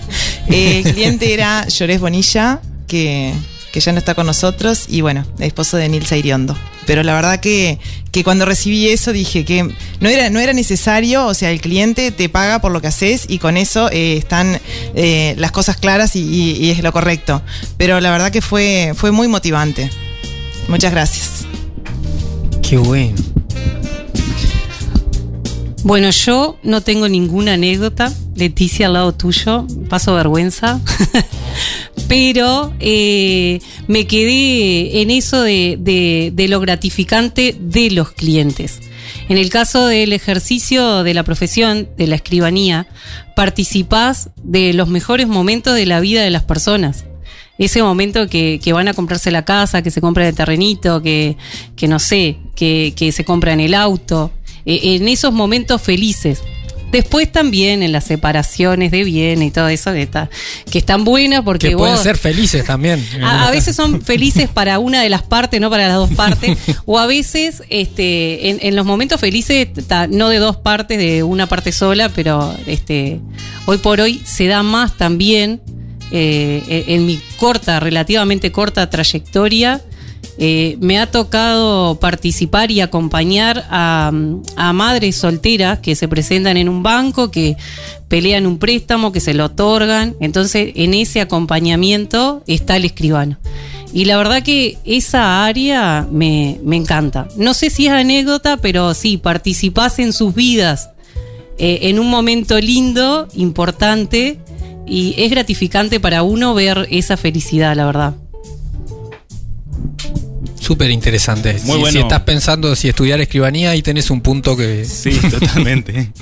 el 0.49 0.83
cliente 0.83 1.31
era 1.31 1.67
Llorés 1.67 1.99
Bonilla, 1.99 2.59
que, 2.87 3.33
ya 3.73 3.91
no 3.91 3.97
está 3.97 4.15
con 4.15 4.25
nosotros, 4.25 4.85
y 4.87 5.01
bueno, 5.01 5.25
esposo 5.39 5.75
de 5.77 5.89
Nilsa 5.89 6.15
Iriondo. 6.15 6.55
Pero 6.85 7.03
la 7.03 7.13
verdad 7.13 7.39
que, 7.41 7.77
que 8.11 8.23
cuando 8.23 8.45
recibí 8.45 8.87
eso 8.87 9.11
dije 9.11 9.43
que 9.43 9.63
no 9.99 10.07
era, 10.09 10.29
no 10.29 10.39
era 10.39 10.53
necesario, 10.53 11.25
o 11.25 11.33
sea, 11.33 11.51
el 11.51 11.59
cliente 11.59 12.11
te 12.11 12.29
paga 12.29 12.59
por 12.61 12.71
lo 12.71 12.79
que 12.79 12.87
haces 12.87 13.25
y 13.27 13.39
con 13.39 13.57
eso 13.57 13.89
eh, 13.91 14.15
están 14.17 14.61
eh, 14.95 15.33
las 15.37 15.51
cosas 15.51 15.75
claras 15.77 16.15
y, 16.15 16.19
y- 16.21 16.51
y 16.65 16.69
es 16.69 16.81
lo 16.83 16.93
correcto. 16.93 17.41
Pero 17.77 17.99
la 17.99 18.11
verdad 18.11 18.31
que 18.31 18.41
fue, 18.41 18.93
fue 18.95 19.11
muy 19.11 19.27
motivante. 19.27 19.89
Muchas 20.69 20.91
gracias. 20.91 21.45
Qué 22.61 22.77
bueno. 22.77 23.15
Bueno, 25.85 26.09
yo 26.09 26.57
no 26.63 26.81
tengo 26.81 27.07
ninguna 27.07 27.53
anécdota, 27.53 28.11
Leticia 28.35 28.87
al 28.87 28.93
lado 28.93 29.13
tuyo, 29.13 29.67
paso 29.87 30.15
vergüenza, 30.15 30.81
pero 32.07 32.73
eh, 32.79 33.59
me 33.87 34.07
quedé 34.07 35.01
en 35.03 35.11
eso 35.11 35.41
de, 35.43 35.77
de- 35.79 36.47
lo 36.47 36.59
gratificante 36.59 37.55
de 37.59 37.91
los 37.91 38.11
clientes. 38.13 38.79
En 39.29 39.37
el 39.37 39.49
caso 39.51 39.85
del 39.85 40.11
ejercicio 40.13 41.03
de 41.03 41.13
la 41.13 41.21
profesión 41.21 41.87
de 41.97 42.07
la 42.07 42.15
escribanía, 42.15 42.87
participás 43.35 44.31
de 44.43 44.73
los 44.73 44.87
mejores 44.89 45.27
momentos 45.27 45.75
de 45.75 45.85
la 45.85 45.99
vida 45.99 46.23
de 46.23 46.31
las 46.31 46.43
personas. 46.43 47.05
Ese 47.59 47.83
momento 47.83 48.27
que, 48.27 48.59
que 48.61 48.73
van 48.73 48.87
a 48.87 48.93
comprarse 48.95 49.29
la 49.31 49.45
casa, 49.45 49.83
que 49.83 49.91
se 49.91 50.01
compran 50.01 50.25
el 50.27 50.35
terrenito, 50.35 51.01
que, 51.03 51.37
que 51.75 51.87
no 51.87 51.99
sé, 51.99 52.37
que, 52.55 52.93
que 52.95 53.11
se 53.11 53.23
compran 53.23 53.59
el 53.59 53.75
auto. 53.75 54.31
Eh, 54.65 54.95
en 54.95 55.07
esos 55.07 55.31
momentos 55.33 55.81
felices. 55.81 56.41
Después 56.91 57.29
también 57.29 57.83
en 57.83 57.91
las 57.91 58.05
separaciones 58.05 58.89
de 58.91 59.03
bienes 59.03 59.49
y 59.49 59.51
todo 59.51 59.67
eso 59.67 59.91
que, 59.91 60.03
está, 60.03 60.29
que 60.71 60.77
están 60.77 61.03
buenas 61.03 61.41
porque 61.43 61.69
Que 61.69 61.75
pueden 61.77 61.95
vos- 61.95 62.03
ser 62.03 62.15
felices 62.17 62.63
también. 62.63 63.05
a, 63.21 63.47
a 63.47 63.51
veces 63.51 63.75
son 63.75 64.01
felices 64.03 64.47
para 64.49 64.79
una 64.79 65.01
de 65.01 65.09
las 65.09 65.23
partes, 65.23 65.59
no 65.59 65.69
para 65.69 65.87
las 65.87 65.97
dos 65.97 66.11
partes. 66.13 66.57
o 66.85 66.97
a 66.97 67.05
veces, 67.05 67.63
este, 67.69 68.49
en, 68.49 68.59
en 68.61 68.75
los 68.77 68.85
momentos 68.85 69.19
felices, 69.19 69.67
no 70.09 70.29
de 70.29 70.37
dos 70.37 70.55
partes, 70.57 70.97
de 70.97 71.23
una 71.23 71.47
parte 71.47 71.71
sola, 71.73 72.07
pero 72.09 72.55
este, 72.65 73.19
hoy 73.65 73.77
por 73.79 73.99
hoy 73.99 74.21
se 74.23 74.45
da 74.47 74.63
más 74.63 74.95
también 74.95 75.59
eh, 76.11 76.85
en 76.87 77.05
mi 77.05 77.19
corta, 77.37 77.79
relativamente 77.81 78.51
corta 78.53 78.89
trayectoria. 78.89 79.81
Eh, 80.37 80.77
me 80.81 80.99
ha 80.99 81.09
tocado 81.09 81.99
participar 81.99 82.71
y 82.71 82.81
acompañar 82.81 83.65
a, 83.69 84.11
madres 84.73 85.15
solteras 85.15 85.79
que 85.79 85.95
se 85.95 86.07
presentan 86.07 86.57
en 86.57 86.69
un 86.69 86.83
banco, 86.83 87.31
que 87.31 87.55
pelean 88.07 88.45
un 88.45 88.57
préstamo, 88.57 89.11
que 89.11 89.19
se 89.19 89.33
lo 89.33 89.45
otorgan. 89.45 90.15
Entonces, 90.19 90.71
en 90.75 90.93
ese 90.93 91.21
acompañamiento 91.21 92.43
está 92.47 92.77
el 92.77 92.85
escribano. 92.85 93.37
Y 93.93 94.05
la 94.05 94.17
verdad 94.17 94.43
que 94.43 94.77
esa 94.83 95.45
área 95.45 96.05
me, 96.11 96.59
me 96.63 96.75
encanta. 96.75 97.27
No 97.37 97.53
sé 97.53 97.69
si 97.69 97.87
es 97.87 97.93
anécdota, 97.93 98.57
pero 98.57 98.93
sí, 98.93 99.17
participás 99.17 99.99
en 99.99 100.11
sus 100.11 100.35
vidas 100.35 100.89
eh, 101.57 101.89
en 101.89 101.99
un 101.99 102.09
momento 102.09 102.59
lindo, 102.59 103.27
importante, 103.33 104.39
y 104.85 105.15
es 105.17 105.31
gratificante 105.31 105.99
para 105.99 106.21
uno 106.21 106.53
ver 106.53 106.87
esa 106.91 107.15
felicidad, 107.15 107.75
la 107.75 107.85
verdad. 107.85 108.15
Súper 110.65 110.89
interesante. 110.89 111.53
Muy 111.53 111.59
si, 111.59 111.67
bueno. 111.79 111.91
si 111.91 111.97
estás 111.99 112.21
pensando 112.21 112.75
si 112.75 112.89
estudiar 112.89 113.21
escribanía, 113.21 113.69
ahí 113.69 113.83
tenés 113.83 114.09
un 114.09 114.21
punto 114.21 114.57
que. 114.57 114.83
Sí, 114.85 115.11
totalmente. 115.31 116.11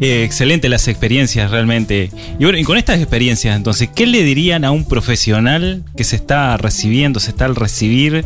Eh, 0.00 0.24
excelente 0.24 0.70
las 0.70 0.88
experiencias, 0.88 1.50
realmente. 1.50 2.10
Y 2.38 2.44
bueno, 2.44 2.58
y 2.58 2.64
con 2.64 2.78
estas 2.78 2.98
experiencias, 2.98 3.54
entonces, 3.54 3.90
¿qué 3.94 4.06
le 4.06 4.24
dirían 4.24 4.64
a 4.64 4.70
un 4.70 4.86
profesional 4.86 5.84
que 5.94 6.04
se 6.04 6.16
está 6.16 6.56
recibiendo, 6.56 7.20
se 7.20 7.30
está 7.30 7.44
al 7.44 7.54
recibir? 7.54 8.24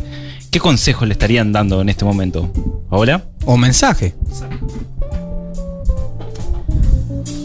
¿Qué 0.49 0.59
consejos 0.59 1.05
le 1.05 1.11
estarían 1.11 1.51
dando 1.51 1.81
en 1.81 1.89
este 1.89 2.05
momento? 2.05 2.51
¿Ahora? 2.89 3.25
O 3.43 3.57
mensaje. 3.57 4.15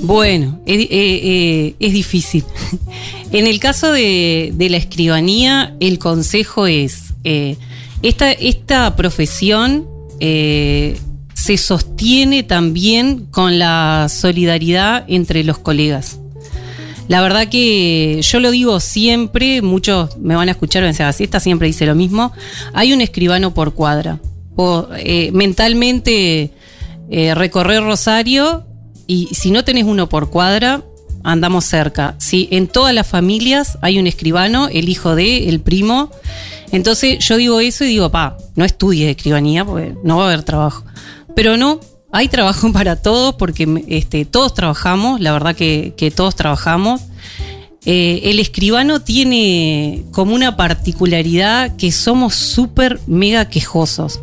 Bueno, 0.02 0.60
es, 0.64 0.80
eh, 0.80 0.88
eh, 0.90 1.74
es 1.80 1.92
difícil. 1.92 2.44
en 3.32 3.48
el 3.48 3.58
caso 3.58 3.90
de, 3.90 4.52
de 4.54 4.70
la 4.70 4.76
escribanía, 4.76 5.74
el 5.80 5.98
consejo 5.98 6.68
es, 6.68 7.14
eh, 7.24 7.56
esta, 8.02 8.32
esta 8.32 8.96
profesión 8.96 9.86
eh, 10.20 10.98
se 11.34 11.56
sostiene 11.56 12.42
también 12.42 13.26
con 13.30 13.58
la 13.58 14.08
solidaridad 14.08 15.04
entre 15.08 15.44
los 15.44 15.58
colegas. 15.58 16.18
La 17.08 17.20
verdad 17.20 17.48
que 17.48 18.20
yo 18.22 18.40
lo 18.40 18.50
digo 18.50 18.80
siempre, 18.80 19.60
muchos 19.60 20.16
me 20.18 20.36
van 20.36 20.48
a 20.48 20.52
escuchar 20.52 20.84
decir, 20.84 21.04
así 21.04 21.24
esta 21.24 21.40
siempre 21.40 21.66
dice 21.66 21.84
lo 21.84 21.94
mismo. 21.94 22.32
Hay 22.74 22.92
un 22.92 23.00
escribano 23.00 23.54
por 23.54 23.74
cuadra. 23.74 24.20
O, 24.54 24.86
eh, 24.96 25.30
mentalmente 25.32 26.52
eh, 27.10 27.34
recorrer 27.34 27.82
Rosario 27.82 28.64
y 29.06 29.28
si 29.34 29.50
no 29.50 29.64
tenés 29.64 29.84
uno 29.84 30.08
por 30.08 30.30
cuadra, 30.30 30.82
andamos 31.24 31.64
cerca. 31.64 32.14
Si 32.18 32.48
en 32.50 32.68
todas 32.68 32.94
las 32.94 33.06
familias 33.06 33.78
hay 33.80 33.98
un 33.98 34.06
escribano, 34.06 34.68
el 34.68 34.88
hijo 34.88 35.14
de, 35.14 35.48
el 35.48 35.60
primo. 35.60 36.10
Entonces 36.70 37.18
yo 37.20 37.36
digo 37.36 37.60
eso 37.60 37.84
y 37.84 37.88
digo, 37.88 38.10
pa, 38.10 38.36
no 38.56 38.64
estudies 38.64 39.10
escribanía 39.10 39.64
porque 39.64 39.94
no 40.02 40.18
va 40.18 40.24
a 40.24 40.26
haber 40.28 40.42
trabajo. 40.42 40.84
Pero 41.34 41.56
no, 41.56 41.80
hay 42.12 42.28
trabajo 42.28 42.72
para 42.72 42.96
todos 42.96 43.34
porque 43.34 43.84
este, 43.88 44.24
todos 44.24 44.54
trabajamos, 44.54 45.20
la 45.20 45.32
verdad 45.32 45.56
que, 45.56 45.94
que 45.96 46.10
todos 46.10 46.36
trabajamos. 46.36 47.00
Eh, 47.84 48.30
el 48.30 48.38
escribano 48.38 49.00
tiene 49.00 50.04
como 50.12 50.36
una 50.36 50.56
particularidad 50.56 51.74
que 51.76 51.90
somos 51.90 52.34
súper 52.34 53.00
mega 53.08 53.48
quejosos. 53.48 54.20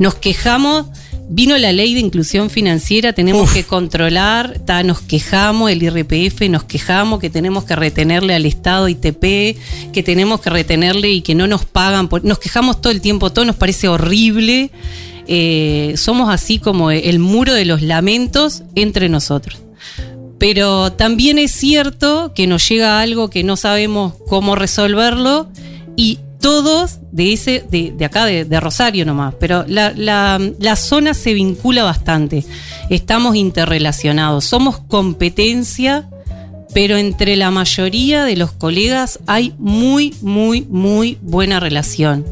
Nos 0.00 0.16
quejamos, 0.16 0.86
vino 1.30 1.56
la 1.58 1.72
ley 1.72 1.94
de 1.94 2.00
inclusión 2.00 2.48
financiera, 2.50 3.12
tenemos 3.12 3.42
Uf. 3.44 3.54
que 3.54 3.64
controlar, 3.64 4.60
ta, 4.64 4.82
nos 4.82 5.00
quejamos, 5.00 5.70
el 5.70 5.82
IRPF, 5.82 6.48
nos 6.48 6.64
quejamos 6.64 7.20
que 7.20 7.28
tenemos 7.30 7.64
que 7.64 7.76
retenerle 7.76 8.34
al 8.34 8.46
Estado 8.46 8.88
ITP, 8.88 9.56
que 9.92 10.02
tenemos 10.02 10.40
que 10.40 10.50
retenerle 10.50 11.10
y 11.10 11.20
que 11.22 11.34
no 11.34 11.46
nos 11.46 11.64
pagan, 11.64 12.08
por- 12.08 12.24
nos 12.24 12.38
quejamos 12.38 12.80
todo 12.80 12.92
el 12.92 13.00
tiempo, 13.00 13.30
todo 13.30 13.44
nos 13.44 13.56
parece 13.56 13.88
horrible. 13.88 14.70
Eh, 15.30 15.92
somos 15.98 16.30
así 16.30 16.58
como 16.58 16.90
el 16.90 17.18
muro 17.18 17.52
de 17.52 17.66
los 17.66 17.82
lamentos 17.82 18.62
entre 18.74 19.10
nosotros. 19.10 19.58
Pero 20.38 20.92
también 20.92 21.36
es 21.38 21.50
cierto 21.50 22.32
que 22.34 22.46
nos 22.46 22.66
llega 22.68 23.00
algo 23.00 23.28
que 23.28 23.42
no 23.44 23.56
sabemos 23.56 24.14
cómo 24.28 24.54
resolverlo 24.54 25.50
y 25.96 26.20
todos 26.48 27.00
de 27.12 27.34
ese, 27.34 27.62
de, 27.70 27.92
de 27.94 28.04
acá, 28.06 28.24
de, 28.24 28.46
de 28.46 28.58
Rosario 28.58 29.04
nomás, 29.04 29.34
pero 29.38 29.66
la, 29.68 29.92
la- 29.94 30.40
la 30.58 30.76
zona 30.76 31.12
se 31.12 31.34
vincula 31.34 31.84
bastante. 31.84 32.42
Estamos 32.88 33.36
interrelacionados, 33.36 34.46
somos 34.46 34.78
competencia, 34.78 36.08
pero 36.72 36.96
entre 36.96 37.36
la 37.36 37.50
mayoría 37.50 38.24
de 38.24 38.36
los 38.36 38.52
colegas 38.52 39.18
hay 39.26 39.52
muy, 39.58 40.14
muy, 40.22 40.62
muy 40.70 41.18
buena 41.20 41.60
relación. 41.60 42.24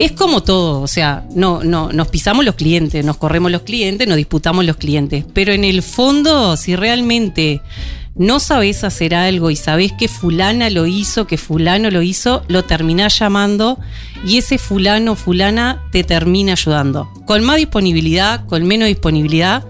Es 0.00 0.10
como 0.12 0.42
todo, 0.42 0.80
o 0.80 0.88
sea, 0.88 1.24
no, 1.36 1.62
no, 1.62 1.92
nos 1.92 2.08
pisamos 2.08 2.44
los 2.44 2.56
clientes, 2.56 3.04
nos 3.04 3.18
corremos 3.18 3.52
los 3.52 3.62
clientes, 3.62 4.08
nos 4.08 4.16
disputamos 4.16 4.64
los 4.64 4.76
clientes, 4.78 5.24
pero 5.32 5.52
en 5.52 5.62
el 5.62 5.82
fondo, 5.82 6.56
si 6.56 6.74
realmente 6.74 7.60
no 8.18 8.40
sabés 8.40 8.82
hacer 8.84 9.14
algo 9.14 9.50
y 9.50 9.56
sabés 9.56 9.92
que 9.92 10.08
fulana 10.08 10.70
lo 10.70 10.86
hizo, 10.86 11.26
que 11.26 11.38
fulano 11.38 11.90
lo 11.90 12.02
hizo, 12.02 12.42
lo 12.48 12.64
terminás 12.64 13.18
llamando 13.18 13.78
y 14.26 14.38
ese 14.38 14.58
fulano 14.58 15.14
fulana 15.14 15.84
te 15.92 16.02
termina 16.04 16.52
ayudando. 16.52 17.08
Con 17.26 17.44
más 17.44 17.56
disponibilidad, 17.58 18.44
con 18.46 18.64
menos 18.66 18.88
disponibilidad, 18.88 19.64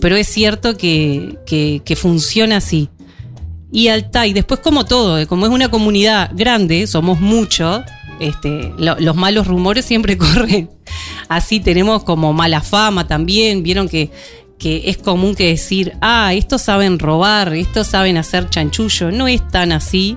pero 0.00 0.16
es 0.16 0.26
cierto 0.26 0.76
que, 0.76 1.38
que, 1.46 1.96
funciona 1.96 2.56
así. 2.56 2.88
Y 3.70 3.88
Altai, 3.88 4.32
después 4.32 4.60
como 4.60 4.84
todo, 4.84 5.18
eh, 5.18 5.26
como 5.26 5.46
es 5.46 5.52
una 5.52 5.70
comunidad 5.70 6.30
grande, 6.34 6.86
somos 6.88 7.20
muchos, 7.20 7.82
este, 8.18 8.72
lo- 8.78 8.98
los 8.98 9.14
malos 9.16 9.46
rumores 9.46 9.84
siempre 9.84 10.18
corren. 10.18 10.68
Así 11.28 11.60
tenemos 11.60 12.02
como 12.02 12.32
mala 12.32 12.60
fama 12.60 13.06
también, 13.06 13.62
vieron 13.62 13.88
que, 13.88 14.10
que 14.62 14.84
es 14.86 14.96
común 14.96 15.34
que 15.34 15.48
decir, 15.48 15.94
ah, 16.00 16.32
estos 16.34 16.62
saben 16.62 17.00
robar, 17.00 17.52
estos 17.54 17.88
saben 17.88 18.16
hacer 18.16 18.48
chanchullo, 18.48 19.10
no 19.10 19.26
es 19.26 19.46
tan 19.48 19.72
así. 19.72 20.16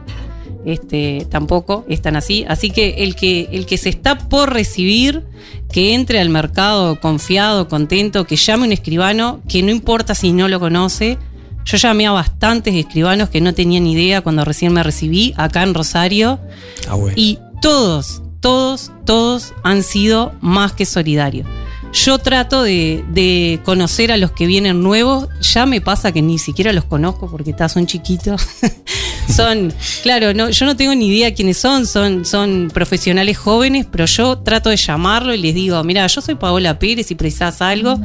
Este, 0.66 1.28
tampoco 1.30 1.86
es 1.90 2.02
tan 2.02 2.16
así. 2.16 2.46
Así 2.48 2.70
que 2.72 3.04
el 3.04 3.16
que, 3.16 3.50
el 3.52 3.66
que 3.66 3.78
se 3.78 3.90
está 3.90 4.18
por 4.18 4.54
recibir, 4.54 5.24
que 5.72 5.94
entre 5.94 6.20
al 6.20 6.30
mercado 6.30 7.00
confiado, 7.00 7.68
contento, 7.68 8.26
que 8.26 8.36
llame 8.36 8.64
a 8.64 8.68
un 8.68 8.72
escribano, 8.72 9.42
que 9.48 9.62
no 9.64 9.72
importa 9.72 10.16
si 10.16 10.32
no 10.32 10.48
lo 10.48 10.60
conoce, 10.60 11.18
yo 11.66 11.78
llamé 11.78 12.06
a 12.08 12.12
bastantes 12.12 12.74
escribanos 12.76 13.30
que 13.30 13.42
no 13.42 13.54
tenían 13.54 13.88
idea 13.88 14.22
cuando 14.22 14.46
recién 14.46 14.74
me 14.74 14.84
recibí 14.84 15.34
acá 15.38 15.64
en 15.64 15.74
Rosario 15.74 16.40
Ah, 16.88 16.94
bueno. 16.96 17.16
y 17.16 17.40
todos, 17.62 18.22
todos, 18.40 18.92
todos 19.06 19.54
han 19.64 19.82
sido 19.84 20.34
más 20.42 20.74
que 20.74 20.86
solidarios. 20.86 21.48
Yo 21.96 22.20
trato 22.20 22.62
de, 22.62 23.62
conocer 23.64 24.12
a 24.12 24.18
los 24.18 24.32
que 24.32 24.48
vienen 24.48 24.84
nuevos. 24.84 25.30
Ya 25.54 25.66
me 25.66 25.80
pasa 25.80 26.12
que 26.12 26.22
ni 26.22 26.38
siquiera 26.38 26.74
los 26.74 26.84
conozco 26.84 27.32
porque 27.32 27.52
está, 27.52 27.70
son 27.70 27.88
chiquitos. 27.88 28.46
son, 29.34 29.74
claro, 30.04 30.34
no, 30.34 30.50
yo 30.50 30.66
no 30.66 30.76
tengo 30.76 30.94
ni 30.94 31.08
idea 31.08 31.34
quiénes 31.34 31.58
son. 31.58 31.86
son. 31.86 32.70
Profesionales 32.74 33.38
jóvenes, 33.38 33.88
pero 33.90 34.06
yo 34.06 34.40
trato 34.40 34.70
de 34.70 34.76
llamarlo 34.76 35.34
y 35.34 35.38
les 35.38 35.56
digo, 35.56 35.82
mira, 35.86 36.06
yo 36.08 36.20
soy 36.20 36.36
Paola 36.36 36.78
Pérez 36.80 37.12
y 37.12 37.16
precisás 37.16 37.62
algo. 37.62 37.98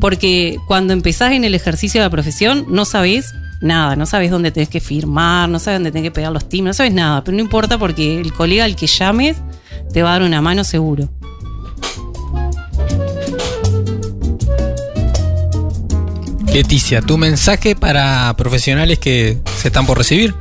Porque 0.00 0.58
cuando 0.66 0.92
empezás 0.92 1.32
en 1.32 1.44
el 1.44 1.54
ejercicio 1.54 2.02
de 2.02 2.06
la 2.06 2.10
profesión, 2.10 2.66
no 2.68 2.84
sabés 2.84 3.32
nada, 3.62 3.96
no 3.96 4.04
sabes 4.04 4.30
dónde 4.30 4.50
tenés 4.50 4.68
que 4.68 4.80
firmar, 4.80 5.48
no 5.48 5.58
sabes 5.58 5.78
dónde 5.78 5.92
tenés 5.92 6.10
que 6.10 6.14
pegar 6.14 6.32
los 6.32 6.46
timbres, 6.46 6.76
no 6.76 6.78
sabes 6.78 6.92
nada, 6.92 7.24
pero 7.24 7.36
no 7.36 7.42
importa 7.42 7.78
porque 7.78 8.20
el 8.20 8.34
colega 8.34 8.64
al 8.64 8.76
que 8.76 8.86
llames 8.86 9.38
te 9.92 10.02
va 10.02 10.10
a 10.10 10.12
dar 10.12 10.22
una 10.22 10.42
mano 10.42 10.62
seguro. 10.62 11.08
Leticia, 16.52 17.00
tu 17.00 17.16
mensaje 17.16 17.76
para 17.76 18.34
profesionales 18.36 18.98
que 18.98 19.38
se 19.60 19.68
están 19.68 19.86
por 19.86 19.96
recibir. 19.98 20.34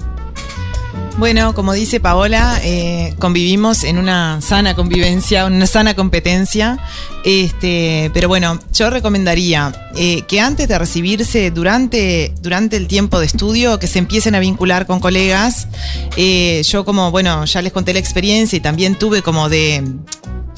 Bueno, 1.19 1.53
como 1.53 1.73
dice 1.73 1.99
Paola, 1.99 2.61
eh, 2.63 3.13
convivimos 3.19 3.83
en 3.83 3.97
una 3.97 4.39
sana 4.41 4.73
convivencia, 4.73 5.45
una 5.45 5.67
sana 5.67 5.93
competencia. 5.93 6.79
Este, 7.25 8.09
pero 8.13 8.29
bueno, 8.29 8.57
yo 8.73 8.89
recomendaría 8.89 9.73
eh, 9.97 10.21
que 10.29 10.39
antes 10.39 10.69
de 10.69 10.79
recibirse, 10.79 11.51
durante, 11.51 12.33
durante 12.41 12.77
el 12.77 12.87
tiempo 12.87 13.19
de 13.19 13.25
estudio, 13.25 13.79
que 13.79 13.87
se 13.87 13.99
empiecen 13.99 14.33
a 14.33 14.39
vincular 14.39 14.85
con 14.85 15.01
colegas. 15.01 15.67
Eh, 16.15 16.63
yo 16.63 16.85
como, 16.85 17.11
bueno, 17.11 17.43
ya 17.43 17.61
les 17.61 17.73
conté 17.73 17.91
la 17.91 17.99
experiencia 17.99 18.55
y 18.55 18.61
también 18.61 18.95
tuve 18.95 19.21
como 19.21 19.49
de 19.49 19.83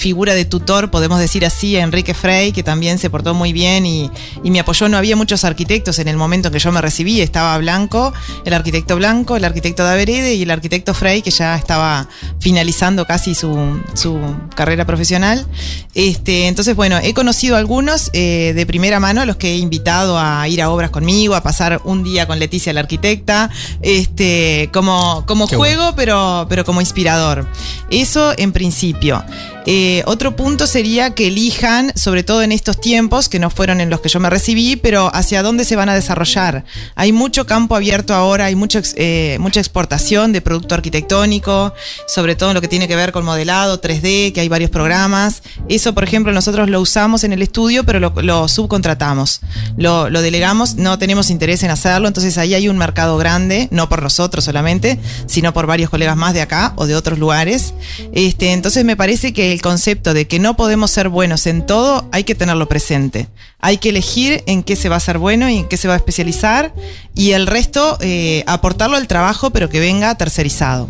figura 0.01 0.33
de 0.33 0.45
tutor, 0.45 0.89
podemos 0.89 1.19
decir 1.19 1.45
así, 1.45 1.77
a 1.77 1.83
Enrique 1.83 2.15
Frey, 2.15 2.51
que 2.51 2.63
también 2.63 2.97
se 2.97 3.11
portó 3.11 3.35
muy 3.35 3.53
bien 3.53 3.85
y, 3.85 4.09
y 4.43 4.49
me 4.49 4.59
apoyó. 4.59 4.89
No 4.89 4.97
había 4.97 5.15
muchos 5.15 5.45
arquitectos 5.45 5.99
en 5.99 6.07
el 6.07 6.17
momento 6.17 6.47
en 6.47 6.53
que 6.53 6.59
yo 6.59 6.71
me 6.71 6.81
recibí, 6.81 7.21
estaba 7.21 7.55
Blanco, 7.59 8.11
el 8.43 8.53
arquitecto 8.53 8.95
Blanco, 8.95 9.35
el 9.37 9.45
arquitecto 9.45 9.83
Daverede 9.83 10.33
y 10.33 10.41
el 10.41 10.49
arquitecto 10.49 10.95
Frey, 10.95 11.21
que 11.21 11.29
ya 11.29 11.55
estaba 11.55 12.09
finalizando 12.39 13.05
casi 13.05 13.35
su, 13.35 13.79
su 13.93 14.19
carrera 14.55 14.85
profesional. 14.85 15.45
Este, 15.93 16.47
entonces, 16.47 16.75
bueno, 16.75 16.97
he 16.97 17.13
conocido 17.13 17.55
a 17.55 17.59
algunos 17.59 18.09
eh, 18.13 18.53
de 18.55 18.65
primera 18.65 18.99
mano, 18.99 19.21
a 19.21 19.25
los 19.25 19.35
que 19.35 19.51
he 19.51 19.57
invitado 19.57 20.17
a 20.17 20.47
ir 20.47 20.63
a 20.63 20.71
obras 20.71 20.89
conmigo, 20.89 21.35
a 21.35 21.43
pasar 21.43 21.79
un 21.83 22.03
día 22.03 22.25
con 22.25 22.39
Leticia, 22.39 22.73
la 22.73 22.79
arquitecta, 22.79 23.51
este, 23.83 24.69
como, 24.73 25.25
como 25.27 25.47
Qué 25.47 25.57
juego, 25.57 25.93
pero, 25.95 26.47
pero 26.49 26.65
como 26.65 26.81
inspirador. 26.81 27.45
Eso 27.91 28.33
en 28.35 28.51
principio. 28.51 29.23
Eh, 29.65 30.02
otro 30.06 30.36
punto 30.36 30.65
sería 30.65 31.12
que 31.12 31.28
elijan, 31.28 31.91
sobre 31.95 32.24
todo 32.24 32.41
en 32.41 32.52
estos 32.52 32.82
tiempos, 32.82 33.30
que 33.30 33.39
no 33.39 33.50
fueron 33.50 33.80
en 33.80 33.89
los 33.89 34.02
que 34.02 34.10
yo 34.10 34.19
me 34.19 34.30
recibí, 34.30 34.76
pero 34.76 35.13
hacia 35.13 35.43
dónde 35.43 35.65
se 35.65 35.76
van 35.76 35.89
a 35.89 35.95
desarrollar. 35.95 36.65
Hay 36.95 37.12
mucho 37.12 37.45
campo 37.45 37.76
abierto 37.76 38.13
ahora, 38.13 38.45
hay 38.45 38.56
mucho, 38.56 38.82
eh, 38.95 39.38
mucha 39.39 39.60
exportación 39.60 40.34
de 40.34 40.41
producto 40.41 40.76
arquitectónico, 40.76 41.74
sobre 42.08 42.36
todo 42.36 42.50
en 42.50 42.56
lo 42.56 42.62
que 42.62 42.67
tiene 42.67 42.88
que 42.88 42.95
ver 42.95 43.12
con 43.12 43.24
modelado 43.24 43.80
3D, 43.80 44.34
que 44.34 44.41
hay 44.41 44.50
varios 44.50 44.71
programas. 44.71 45.43
Eso, 45.69 45.93
por 45.93 46.04
ejemplo, 46.04 46.32
nosotros 46.34 46.69
lo 46.69 46.82
usamos 46.82 47.24
en 47.24 47.34
el 47.34 47.41
estudio, 47.41 47.84
pero 47.84 48.00
lo, 48.00 48.13
lo 48.21 48.47
subcontratamos. 48.47 49.41
Lo, 49.78 50.10
lo 50.10 50.21
delegamos, 50.21 50.76
no 50.76 50.97
tenemos 50.97 51.30
interés 51.30 51.62
en 51.63 51.69
hacerlo, 51.69 52.08
entonces 52.08 52.38
ahí 52.38 52.56
hay 52.56 52.67
un 52.67 52.78
mercado 52.78 53.17
grande, 53.17 53.67
no 53.71 53.89
por 53.89 54.02
nosotros 54.02 54.43
solamente, 54.43 55.00
sino 55.28 55.54
por 55.54 55.67
varios 55.67 55.89
colegas 55.89 56.17
más 56.17 56.34
de 56.34 56.41
acá 56.41 56.74
o 56.78 56.88
de 56.88 56.95
otros 56.95 57.19
lugares. 57.19 57.74
Este, 58.13 58.54
entonces 58.54 58.86
me 58.86 58.95
parece 58.95 59.34
que 59.34 59.50
el 59.51 59.61
concepto 59.61 60.13
de 60.13 60.27
que 60.27 60.39
no 60.39 60.55
podemos 60.55 60.91
ser 60.91 61.09
buenos 61.09 61.45
en 61.47 61.65
todo 61.65 62.07
hay 62.11 62.23
que 62.23 62.35
tenerlo 62.35 62.67
presente. 62.67 63.27
Hay 63.59 63.77
que 63.77 63.89
elegir 63.89 64.43
en 64.47 64.63
qué 64.63 64.75
se 64.75 64.89
va 64.89 64.95
a 64.95 64.99
ser 64.99 65.17
bueno 65.17 65.49
y 65.49 65.57
en 65.57 65.67
qué 65.67 65.77
se 65.77 65.87
va 65.87 65.93
a 65.93 65.97
especializar 65.97 66.73
y 67.13 67.31
el 67.31 67.47
resto 67.47 67.97
eh, 68.01 68.43
aportarlo 68.47 68.97
al 68.97 69.07
trabajo 69.07 69.51
pero 69.51 69.69
que 69.69 69.79
venga 69.79 70.15
tercerizado. 70.15 70.89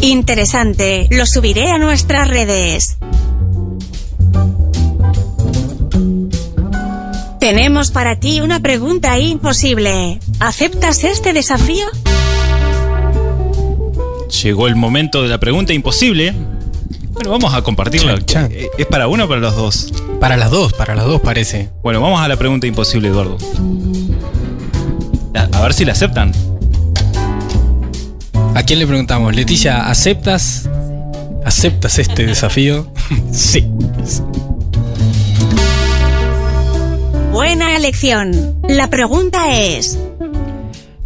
Interesante, 0.00 1.08
lo 1.10 1.26
subiré 1.26 1.70
a 1.70 1.78
nuestras 1.78 2.28
redes. 2.28 2.96
Tenemos 7.38 7.90
para 7.90 8.20
ti 8.20 8.40
una 8.40 8.60
pregunta 8.60 9.18
imposible. 9.18 10.20
¿Aceptas 10.38 11.04
este 11.04 11.32
desafío? 11.32 11.86
Llegó 14.42 14.68
el 14.68 14.76
momento 14.76 15.22
de 15.22 15.28
la 15.28 15.40
pregunta 15.40 15.72
imposible. 15.72 16.34
Bueno, 17.20 17.32
vamos 17.32 17.52
a 17.52 17.60
compartirla. 17.60 18.14
Chan, 18.14 18.24
chan. 18.24 18.48
Eh, 18.50 18.70
¿Es 18.78 18.86
para 18.86 19.06
uno 19.06 19.26
o 19.26 19.28
para 19.28 19.42
los 19.42 19.54
dos? 19.54 19.92
Para 20.18 20.38
las 20.38 20.50
dos, 20.50 20.72
para 20.72 20.94
las 20.94 21.04
dos 21.04 21.20
parece. 21.20 21.68
Bueno, 21.82 22.00
vamos 22.00 22.18
a 22.18 22.26
la 22.26 22.36
pregunta 22.36 22.66
imposible, 22.66 23.08
Eduardo. 23.08 23.36
A, 25.34 25.58
a 25.58 25.60
ver 25.60 25.74
si 25.74 25.84
la 25.84 25.92
aceptan. 25.92 26.32
¿A 28.54 28.62
quién 28.62 28.78
le 28.78 28.86
preguntamos? 28.86 29.36
Leticia, 29.36 29.90
¿aceptas? 29.90 30.70
¿Aceptas 31.44 31.98
este 31.98 32.24
desafío? 32.24 32.90
sí. 33.32 33.68
Buena 37.30 37.76
elección. 37.76 38.56
La 38.66 38.88
pregunta 38.88 39.54
es, 39.54 39.98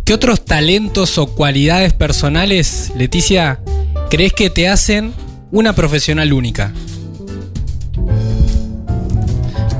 ¿Qué 0.04 0.14
otros 0.14 0.44
talentos 0.44 1.18
o 1.18 1.26
cualidades 1.26 1.92
personales, 1.92 2.92
Leticia, 2.96 3.58
crees 4.10 4.32
que 4.32 4.48
te 4.48 4.68
hacen 4.68 5.12
una 5.54 5.72
profesional 5.72 6.32
única? 6.32 6.72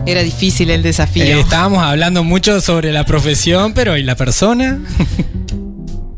Era 0.07 0.23
difícil 0.23 0.71
el 0.71 0.83
desafío. 0.83 1.25
Eh, 1.25 1.41
estábamos 1.41 1.83
hablando 1.83 2.23
mucho 2.23 2.61
sobre 2.61 2.93
la 2.93 3.05
profesión, 3.05 3.75
pero 3.75 3.97
¿y 3.99 4.03
la 4.03 4.17
persona? 4.17 4.81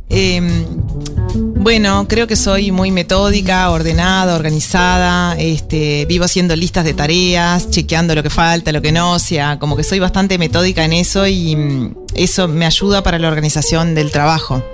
Eh, 0.09 0.41
bueno, 1.57 2.07
creo 2.09 2.29
que 2.29 2.37
soy 2.37 2.71
muy 2.71 2.91
metódica, 2.93 3.69
ordenada, 3.71 4.37
organizada, 4.37 5.37
este, 5.37 6.07
vivo 6.07 6.25
haciendo 6.25 6.55
listas 6.55 6.85
de 6.85 6.95
tareas, 6.95 7.69
chequeando 7.71 8.15
lo 8.15 8.23
que 8.23 8.31
falta, 8.31 8.71
lo 8.73 8.81
que 8.81 8.93
no, 8.93 9.13
o 9.13 9.19
sea, 9.19 9.59
como 9.59 9.77
que 9.77 9.83
soy 9.83 9.99
bastante 9.99 10.39
metódica 10.39 10.85
en 10.85 10.93
eso 10.93 11.27
y 11.27 11.57
mm, 11.57 11.97
eso 12.15 12.47
me 12.47 12.65
ayuda 12.65 13.03
para 13.03 13.19
la 13.19 13.29
organización 13.29 13.97
del 13.97 14.13
trabajo. 14.13 14.65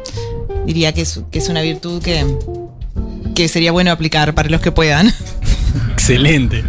Diría 0.67 0.93
que 0.93 1.01
es, 1.01 1.23
que 1.33 1.39
es 1.39 1.49
una 1.49 1.63
virtud 1.63 2.01
que, 2.03 2.25
que 3.43 3.49
sería 3.49 3.73
bueno 3.73 3.91
aplicar 3.91 4.35
para 4.35 4.49
los 4.49 4.61
que 4.61 4.71
puedan. 4.71 5.13
Excelente. 5.93 6.63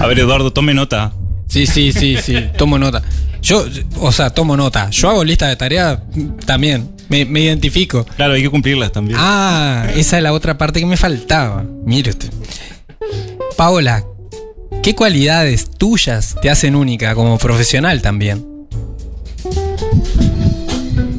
A 0.00 0.06
ver, 0.06 0.20
Eduardo, 0.20 0.52
tome 0.52 0.74
nota. 0.74 1.12
Sí, 1.48 1.66
sí, 1.66 1.92
sí, 1.92 2.16
sí. 2.22 2.36
Tomo 2.56 2.78
nota. 2.78 3.02
Yo, 3.42 3.66
o 4.00 4.12
sea, 4.12 4.30
tomo 4.30 4.56
nota. 4.56 4.90
Yo 4.90 5.10
hago 5.10 5.24
lista 5.24 5.48
de 5.48 5.56
tareas 5.56 5.98
también. 6.46 6.88
Me, 7.08 7.24
me 7.24 7.40
identifico. 7.40 8.04
Claro, 8.16 8.34
hay 8.34 8.42
que 8.42 8.50
cumplirlas 8.50 8.92
también. 8.92 9.18
Ah, 9.20 9.88
esa 9.96 10.18
es 10.18 10.22
la 10.22 10.32
otra 10.32 10.56
parte 10.56 10.78
que 10.78 10.86
me 10.86 10.96
faltaba. 10.96 11.64
Mire 11.84 12.10
usted. 12.10 12.30
Paola, 13.56 14.04
¿qué 14.82 14.94
cualidades 14.94 15.68
tuyas 15.70 16.36
te 16.40 16.50
hacen 16.50 16.76
única 16.76 17.14
como 17.16 17.38
profesional 17.38 18.02
también? 18.02 18.46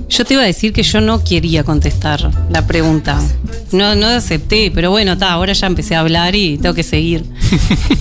Yo 0.08 0.26
te 0.26 0.36
iba 0.36 0.44
a 0.44 0.46
decir 0.46 0.72
que 0.72 0.84
yo 0.84 1.02
no 1.02 1.24
quería 1.24 1.64
contestar 1.64 2.32
la 2.50 2.66
pregunta. 2.66 3.20
No, 3.72 3.96
no 3.96 4.08
acepté, 4.08 4.72
pero 4.74 4.90
bueno, 4.92 5.18
ta, 5.18 5.32
ahora 5.34 5.54
ya 5.54 5.68
empecé 5.68 5.96
a 5.96 6.00
hablar 6.00 6.36
y 6.36 6.58
tengo 6.58 6.76
que 6.76 6.84
seguir. 6.84 7.24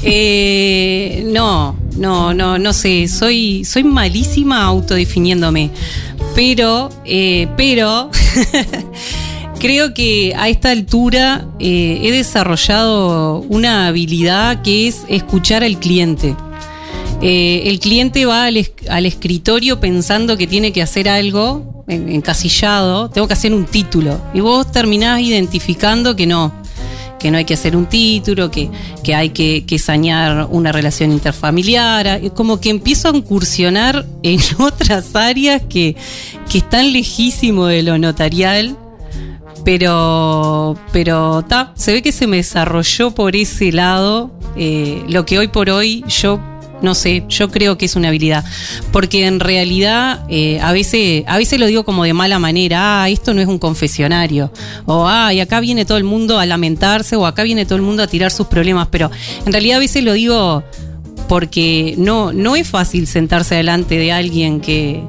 Eh, 0.03 1.25
no, 1.27 1.77
no, 1.97 2.33
no, 2.33 2.59
no 2.59 2.73
sé. 2.73 3.09
Soy, 3.09 3.65
soy 3.65 3.85
malísima 3.85 4.63
autodefiniéndome. 4.65 5.71
Pero, 6.35 6.89
eh, 7.05 7.49
pero, 7.57 8.11
creo 9.59 9.93
que 9.93 10.35
a 10.37 10.49
esta 10.49 10.71
altura 10.71 11.47
eh, 11.59 12.01
he 12.03 12.11
desarrollado 12.13 13.41
una 13.49 13.89
habilidad 13.89 14.63
que 14.63 14.89
es 14.89 15.03
escuchar 15.09 15.65
al 15.65 15.79
cliente. 15.79 16.35
Eh, 17.21 17.65
el 17.67 17.81
cliente 17.81 18.25
va 18.27 18.45
al, 18.45 18.57
es- 18.57 18.73
al 18.89 19.05
escritorio 19.07 19.81
pensando 19.81 20.37
que 20.37 20.47
tiene 20.47 20.73
que 20.73 20.83
hacer 20.83 21.09
algo 21.09 21.78
encasillado, 21.88 23.09
tengo 23.09 23.27
que 23.27 23.35
hacer 23.35 23.53
un 23.53 23.64
título. 23.64 24.20
Y 24.35 24.40
vos 24.40 24.70
terminás 24.70 25.20
identificando 25.20 26.14
que 26.14 26.27
no, 26.27 26.53
que 27.18 27.31
no 27.31 27.38
hay 27.38 27.44
que 27.44 27.55
hacer 27.55 27.77
un 27.77 27.87
título, 27.87 28.51
que, 28.51 28.70
que 29.03 29.14
hay 29.14 29.31
que, 29.31 29.64
que 29.66 29.79
sanear 29.79 30.46
una 30.51 30.72
relación 30.72 31.12
interfamiliar. 31.12 32.07
Es 32.07 32.33
Como 32.33 32.61
que 32.61 32.70
empiezo 32.70 33.09
a 33.09 33.16
incursionar 33.16 34.07
en 34.22 34.40
otras 34.59 35.14
áreas 35.14 35.62
que, 35.68 35.96
que 36.51 36.59
están 36.59 36.92
lejísimo 36.92 37.66
de 37.66 37.83
lo 37.83 37.98
notarial. 37.98 38.77
Pero, 39.64 40.79
pero 40.92 41.44
ta, 41.46 41.72
se 41.74 41.92
ve 41.92 42.01
que 42.01 42.12
se 42.12 42.27
me 42.27 42.37
desarrolló 42.37 43.11
por 43.11 43.37
ese 43.37 43.70
lado 43.72 44.31
eh, 44.57 45.03
lo 45.09 45.27
que 45.27 45.38
hoy 45.38 45.48
por 45.48 45.68
hoy 45.68 46.05
yo 46.09 46.40
no 46.83 46.95
sé, 46.95 47.25
yo 47.29 47.51
creo 47.51 47.79
que 47.79 47.87
es 47.87 47.97
una 47.97 48.09
habilidad. 48.09 48.45
Porque 48.93 49.27
en 49.27 49.41
realidad, 49.41 50.25
eh, 50.29 50.61
a, 50.61 50.73
veces, 50.73 51.25
a 51.27 51.37
veces 51.38 51.59
lo 51.59 51.67
digo 51.67 51.85
como 51.85 52.05
de 52.05 52.12
mala 52.12 52.38
manera, 52.38 53.03
ah, 53.03 53.09
esto 53.09 53.35
no 53.35 53.41
es 53.41 53.49
un 53.49 53.59
confesionario. 53.59 54.53
O, 54.87 55.07
ah, 55.07 55.33
y 55.33 55.41
acá 55.41 55.61
viene 55.61 55.85
todo 55.85 55.99
el 55.99 56.05
mundo 56.05 56.38
a 56.38 56.47
lamentarse, 56.47 57.17
o 57.17 57.27
acá 57.27 57.43
viene 57.43 57.64
todo 57.64 57.77
el 57.77 57.83
mundo 57.83 58.03
a 58.03 58.07
tirar 58.07 58.31
sus 58.31 58.47
problemas. 58.47 58.88
Pero 58.91 59.11
en 59.45 59.53
realidad 59.53 59.79
a 59.79 59.81
veces 59.81 60.05
lo 60.05 60.12
digo 60.12 60.64
porque 61.29 61.95
no, 61.99 62.33
no 62.33 62.57
es 62.57 62.67
fácil 62.67 63.07
sentarse 63.07 63.55
delante 63.55 63.99
de 63.99 64.12
alguien 64.12 64.61
que, 64.61 65.05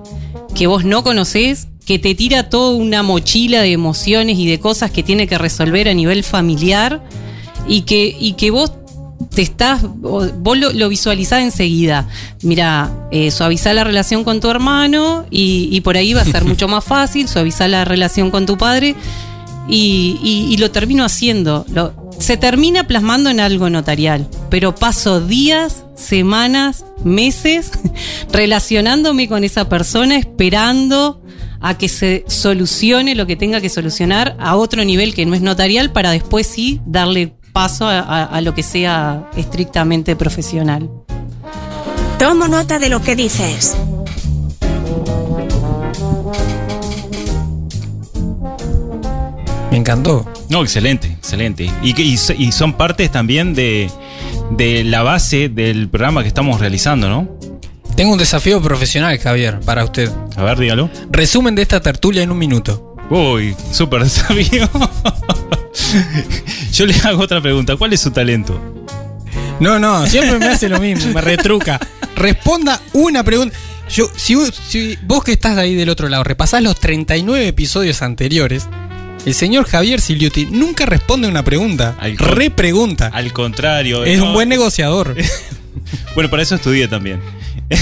que 0.54 0.68
vos 0.68 0.84
no 0.84 1.04
conocés, 1.04 1.68
que 1.86 1.98
te 1.98 2.14
tira 2.14 2.50
toda 2.50 2.76
una 2.76 3.04
mochila 3.04 3.62
de 3.62 3.72
emociones 3.72 4.38
y 4.38 4.48
de 4.48 4.60
cosas 4.60 4.92
que 4.92 5.02
tiene 5.02 5.28
que 5.28 5.38
resolver 5.38 5.88
a 5.88 5.94
nivel 5.94 6.24
familiar 6.24 7.02
y 7.68 7.82
que, 7.82 8.16
y 8.20 8.34
que 8.34 8.52
vos 8.52 8.79
te 9.40 9.44
estás, 9.44 9.82
vos 9.84 10.58
lo, 10.58 10.74
lo 10.74 10.90
visualizás 10.90 11.42
enseguida. 11.42 12.10
Mira, 12.44 12.92
eh, 13.10 13.32
suavizar 13.32 13.74
la 13.74 13.86
relación 13.86 14.26
con 14.26 14.42
tu 14.42 14.50
hermano 14.50 15.26
y, 15.32 15.70
y 15.72 15.80
por 15.80 15.96
ahí 15.96 16.14
va 16.14 16.24
a 16.24 16.26
ser 16.26 16.44
mucho 16.52 16.68
más 16.68 16.84
fácil, 16.84 17.30
suavizar 17.30 17.70
la 17.70 17.86
relación 17.86 18.32
con 18.32 18.46
tu 18.46 18.58
padre 18.58 18.96
y, 19.70 20.20
y- 20.22 20.54
y 20.54 20.58
lo 20.58 20.72
termino 20.72 21.06
haciendo. 21.06 21.66
Lo- 21.72 21.94
se 22.20 22.36
termina 22.36 22.86
plasmando 22.86 23.30
en 23.30 23.40
algo 23.40 23.70
notarial, 23.70 24.28
pero 24.50 24.76
paso 24.76 25.22
días, 25.26 25.86
semanas, 25.96 26.84
meses 27.06 27.72
relacionándome 28.34 29.30
con 29.30 29.46
esa 29.46 29.70
persona, 29.70 30.18
esperando 30.18 31.22
a 31.62 31.78
que 31.78 31.88
se 31.88 32.26
solucione 32.28 33.16
lo 33.16 33.26
que 33.26 33.38
tenga 33.38 33.62
que 33.62 33.70
solucionar 33.70 34.36
a 34.38 34.58
otro 34.58 34.84
nivel 34.84 35.14
que 35.14 35.26
no 35.26 35.34
es 35.34 35.42
notarial 35.42 35.94
para 35.94 36.12
después 36.12 36.46
sí 36.46 36.82
darle 36.86 37.36
paso 37.60 37.86
a, 37.90 38.00
a- 38.00 38.24
a 38.24 38.40
lo 38.40 38.54
que 38.54 38.64
sea 38.64 39.30
estrictamente 39.36 40.16
profesional. 40.16 40.90
Tomo 42.18 42.48
nota 42.48 42.80
de 42.80 42.88
lo 42.88 43.02
que 43.02 43.18
dices. 43.18 43.76
Me 49.72 49.78
encantó. 49.78 50.26
No, 50.50 50.62
excelente, 50.64 51.08
excelente. 51.08 51.70
Y 51.84 52.52
son 52.52 52.74
partes 52.74 53.12
también 53.12 53.54
de, 53.54 53.90
de 54.52 54.84
la 54.84 55.04
base 55.04 55.50
del 55.50 55.90
programa 55.90 56.22
que 56.22 56.30
estamos 56.30 56.60
realizando, 56.60 57.10
¿no? 57.10 57.28
Tengo 57.96 58.14
un 58.14 58.18
desafío 58.20 58.62
profesional, 58.62 59.18
Javier, 59.20 59.60
para 59.60 59.84
usted. 59.84 60.10
A 60.38 60.44
ver, 60.44 60.58
dígalo. 60.58 60.90
Resumen 61.12 61.56
de 61.56 61.64
esta 61.64 61.82
tertulia 61.82 62.24
en 62.24 62.32
un 62.32 62.38
minuto. 62.38 62.96
Uy, 63.10 63.54
súper 63.72 64.04
desafío. 64.04 64.70
Yo 66.74 66.86
le 66.86 66.96
hago 67.04 67.24
otra 67.24 67.42
pregunta. 67.42 67.76
¿Cuál 67.76 67.94
es 67.94 68.02
su 68.02 68.12
talento? 68.12 68.60
No, 69.60 69.78
no, 69.78 70.08
siempre 70.08 70.40
me 70.40 70.48
hace 70.48 70.70
lo 70.70 70.80
mismo, 70.80 71.14
me 71.14 71.22
retruca. 71.22 71.80
Responda 72.16 72.82
una 72.94 73.24
pregunta. 73.24 73.56
Yo, 73.90 74.08
si, 74.16 74.36
vos 75.04 75.24
que 75.24 75.34
estás 75.34 75.58
ahí 75.58 75.74
del 75.74 75.90
otro 75.90 76.08
lado 76.10 76.24
repasás 76.24 76.62
los 76.62 76.80
39 76.80 77.48
episodios 77.48 78.02
anteriores, 78.02 78.68
el 79.26 79.34
señor 79.34 79.66
Javier 79.66 80.00
Siliuti 80.00 80.46
nunca 80.46 80.86
responde 80.86 81.28
una 81.28 81.44
pregunta, 81.44 81.96
Al 82.00 82.18
repregunta. 82.18 83.08
Al 83.08 83.34
contrario. 83.34 84.04
Es 84.06 84.20
no, 84.20 84.28
un 84.28 84.34
buen 84.34 84.50
negociador. 84.50 85.16
Bueno, 86.14 86.30
para 86.30 86.44
eso 86.44 86.56
estudié 86.56 86.88
también. 86.88 87.20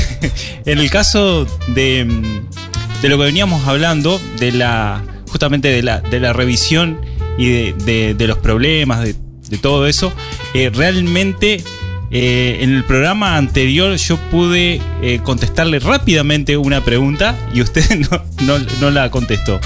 en 0.65 0.79
el 0.79 0.89
caso 0.89 1.45
de, 1.67 2.05
mm, 2.05 3.01
de 3.01 3.09
lo 3.09 3.17
que 3.17 3.23
veníamos 3.23 3.67
hablando, 3.67 4.21
de 4.39 4.51
la 4.53 5.03
justamente 5.29 5.67
de 5.69 5.83
la, 5.83 5.99
de 5.99 6.19
la 6.19 6.31
revisión 6.31 6.99
y 7.37 7.49
de, 7.49 7.73
de- 7.85 8.13
de 8.13 8.27
los 8.27 8.37
problemas, 8.37 9.03
de, 9.03 9.15
de 9.49 9.57
todo 9.57 9.87
eso, 9.87 10.11
eh, 10.53 10.69
realmente 10.73 11.63
eh, 12.11 12.57
en 12.61 12.73
el 12.73 12.83
programa 12.85 13.37
anterior 13.37 13.95
yo 13.97 14.17
pude 14.31 14.79
eh, 15.01 15.19
contestarle 15.23 15.79
rápidamente 15.79 16.55
una 16.57 16.83
pregunta 16.83 17.35
y 17.53 17.61
usted 17.61 17.83
no, 18.11 18.23
no- 18.45 18.65
no 18.81 18.89
la 18.91 19.09
contestó. 19.11 19.59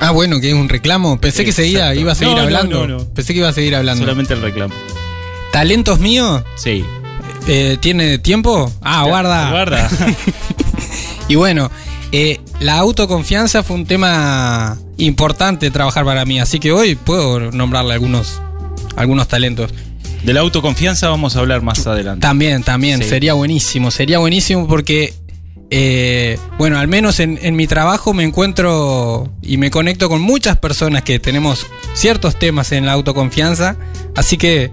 Ah, 0.00 0.10
bueno, 0.10 0.40
que 0.40 0.48
es 0.48 0.54
un 0.54 0.68
reclamo. 0.68 1.20
Pensé 1.20 1.44
que 1.44 1.52
seguía, 1.52 1.94
iba 1.94 2.10
a 2.12 2.14
seguir 2.16 2.34
No, 2.34 2.40
hablando. 2.42 3.08
Pensé 3.14 3.32
que 3.34 3.38
iba 3.38 3.48
a 3.48 3.52
seguir 3.52 3.76
hablando. 3.76 4.02
Solamente 4.02 4.34
el 4.34 4.42
reclamo. 4.42 4.74
¿Talentos 5.52 6.00
míos? 6.00 6.42
Sí. 6.56 6.84
¿Tiene 7.80 8.18
tiempo? 8.18 8.72
Ah, 8.82 9.04
guarda. 9.04 9.50
Guarda. 9.50 9.88
Y 11.28 11.36
bueno, 11.36 11.70
la 12.60 12.76
autoconfianza 12.78 13.62
fue 13.62 13.76
un 13.76 13.86
tema 13.86 14.76
importante 15.04 15.70
trabajar 15.70 16.04
para 16.04 16.24
mí, 16.24 16.40
así 16.40 16.58
que 16.60 16.72
hoy 16.72 16.94
puedo 16.94 17.50
nombrarle 17.52 17.94
algunos, 17.94 18.40
algunos 18.96 19.28
talentos. 19.28 19.70
De 20.24 20.32
la 20.32 20.40
autoconfianza 20.40 21.08
vamos 21.08 21.34
a 21.36 21.40
hablar 21.40 21.62
más 21.62 21.86
adelante. 21.86 22.20
También, 22.20 22.62
también, 22.62 23.02
Sí. 23.02 23.08
sería 23.08 23.34
buenísimo, 23.34 23.90
sería 23.90 24.18
buenísimo 24.18 24.68
porque, 24.68 25.12
eh, 25.70 26.38
bueno, 26.58 26.78
al 26.78 26.86
menos 26.86 27.18
en, 27.20 27.38
en 27.42 27.56
mi 27.56 27.66
trabajo 27.66 28.14
me 28.14 28.22
encuentro 28.22 29.32
y 29.42 29.56
me 29.56 29.70
conecto 29.70 30.08
con 30.08 30.20
muchas 30.22 30.58
personas 30.58 31.02
que 31.02 31.18
tenemos 31.18 31.66
ciertos 31.94 32.38
temas 32.38 32.70
en 32.72 32.86
la 32.86 32.92
autoconfianza, 32.92 33.76
así 34.14 34.36
que 34.36 34.70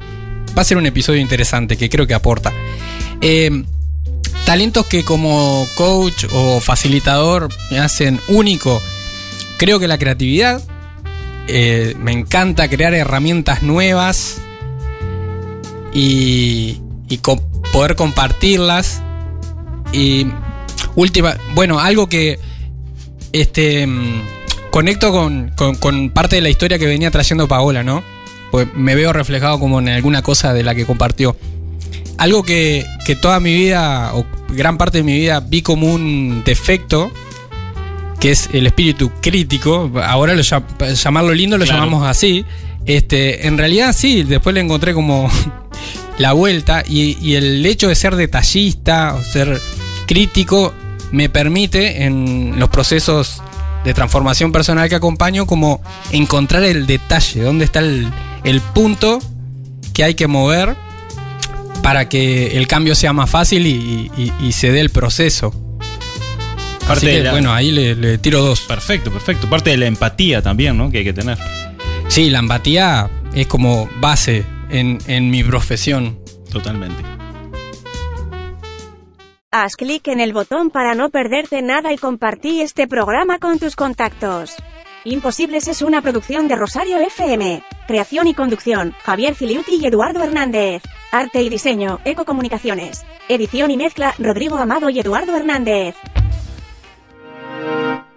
va 0.55 0.61
a 0.61 0.65
ser 0.65 0.77
un 0.77 0.85
episodio 0.85 1.19
interesante 1.19 1.77
que 1.77 1.89
creo 1.89 2.05
que 2.05 2.13
aporta. 2.13 2.53
Eh, 3.21 3.63
talentos 4.45 4.85
que 4.85 5.03
como 5.03 5.67
coach 5.75 6.25
o 6.31 6.59
facilitador 6.59 7.49
me 7.71 7.79
hacen 7.79 8.19
único, 8.27 8.81
creo 9.59 9.79
que 9.79 9.87
la 9.87 9.99
creatividad, 9.99 10.63
eh, 11.47 11.93
me 11.99 12.11
encanta 12.13 12.67
crear 12.69 12.93
herramientas 12.95 13.61
nuevas 13.61 14.37
y, 15.93 16.79
poder 17.71 17.95
compartirlas. 17.95 19.01
Y 19.93 20.27
última, 20.95 21.35
bueno, 21.53 21.79
algo 21.79 22.07
que 22.09 22.39
este 23.31 23.85
mm, 23.85 24.21
conecto 24.71 25.11
con, 25.11 25.49
con- 25.55 25.75
con 25.75 26.09
parte 26.09 26.37
de 26.37 26.41
la 26.41 26.49
historia 26.49 26.79
que 26.79 26.85
venía 26.87 27.11
trayendo 27.11 27.47
Paola, 27.47 27.83
¿no? 27.83 28.03
Pues 28.51 28.67
me 28.75 28.95
veo 28.95 29.13
reflejado 29.13 29.59
como 29.59 29.79
en 29.79 29.89
alguna 29.89 30.21
cosa 30.23 30.53
de 30.53 30.63
la 30.63 30.73
que 30.73 30.85
compartió. 30.85 31.35
Algo 32.17 32.43
que, 32.43 32.85
que 33.05 33.15
toda 33.15 33.39
mi 33.39 33.53
vida, 33.53 34.11
o 34.15 34.25
gran 34.49 34.77
parte 34.77 34.99
de 34.99 35.03
mi 35.03 35.13
vida, 35.13 35.39
vi 35.41 35.61
como 35.61 35.87
un 35.93 36.43
defecto, 36.45 37.11
que 38.19 38.31
es 38.31 38.49
el 38.53 38.67
espíritu 38.67 39.11
crítico. 39.21 39.91
Ahora 40.03 40.33
lo 40.35 40.41
llam- 40.41 40.93
llamarlo 40.93 41.33
lindo 41.33 41.57
lo 41.57 41.65
Claro. 41.65 41.79
llamamos 41.83 42.05
así. 42.07 42.45
Este, 42.85 43.47
en 43.47 43.57
realidad 43.57 43.93
sí, 43.95 44.23
después 44.23 44.53
le 44.53 44.61
encontré 44.61 44.93
como 44.93 45.29
la 46.17 46.33
vuelta 46.33 46.83
y, 46.87 47.17
y 47.21 47.35
el 47.35 47.65
hecho 47.65 47.87
de 47.87 47.95
ser 47.95 48.15
detallista 48.15 49.15
o 49.15 49.23
ser 49.23 49.59
crítico 50.07 50.73
me 51.11 51.29
permite 51.29 52.03
en 52.03 52.55
los 52.59 52.69
procesos 52.69 53.41
de 53.83 53.93
transformación 53.93 54.51
personal 54.51 54.89
que 54.89 54.95
acompaño 54.95 55.45
como 55.45 55.81
encontrar 56.11 56.63
el 56.63 56.85
detalle, 56.87 57.41
dónde 57.41 57.65
está 57.65 57.79
el, 57.79 58.07
el 58.43 58.59
punto 58.61 59.19
que 59.93 60.03
hay 60.03 60.15
que 60.15 60.27
mover 60.27 60.75
para 61.81 62.09
que 62.09 62.57
el 62.57 62.67
cambio 62.67 62.93
sea 62.95 63.13
más 63.13 63.29
fácil 63.29 63.65
y, 63.65 64.11
y- 64.17 64.33
y 64.45 64.51
se 64.51 64.71
dé 64.71 64.81
el 64.81 64.89
proceso. 64.89 65.53
Parte 66.89 67.05
Así 67.05 67.05
de 67.05 67.17
que, 67.17 67.23
la- 67.23 67.31
bueno, 67.31 67.53
ahí 67.53 67.71
le, 67.71 67.93
le 67.95 68.17
tiro 68.17 68.41
dos. 68.41 68.61
Perfecto, 68.61 69.11
perfecto. 69.11 69.47
Parte 69.47 69.69
de 69.69 69.77
la 69.77 69.85
empatía 69.85 70.41
también, 70.41 70.75
¿no? 70.75 70.89
Que 70.89 70.97
hay 70.99 71.03
que 71.03 71.13
tener. 71.13 71.37
Sí, 72.07 72.31
la 72.31 72.39
empatía 72.39 73.07
es 73.35 73.45
como 73.45 73.87
base 74.01 74.43
en, 74.71 74.97
en 75.05 75.29
mi 75.29 75.43
profesión. 75.43 76.19
Totalmente. 76.51 77.03
Haz 79.51 79.75
clic 79.75 80.07
en 80.07 80.19
el 80.19 80.33
botón 80.33 80.69
para 80.71 80.93
no 80.95 81.09
perderte 81.09 81.61
nada 81.61 81.91
y 81.93 81.97
compartí 81.97 82.61
este 82.61 82.87
programa 82.87 83.37
con 83.39 83.59
tus 83.59 83.75
contactos. 83.75 84.55
Imposibles 85.05 85.67
es 85.67 85.81
una 85.81 86.01
producción 86.01 86.47
de 86.47 86.55
Rosario 86.55 86.97
FM. 86.99 87.63
Creación 87.87 88.27
y 88.27 88.33
conducción, 88.33 88.93
Javier 89.03 89.33
Filiuti 89.33 89.75
y 89.81 89.85
Eduardo 89.85 90.23
Hernández. 90.23 90.81
Arte 91.11 91.41
y 91.41 91.49
diseño, 91.49 91.99
Ecocomunicaciones. 92.05 93.05
Edición 93.27 93.71
y 93.71 93.77
mezcla, 93.77 94.13
Rodrigo 94.19 94.57
Amado 94.57 94.89
y 94.89 94.99
Eduardo 94.99 95.35
Hernández. 95.35 95.95
Música 97.59 98.08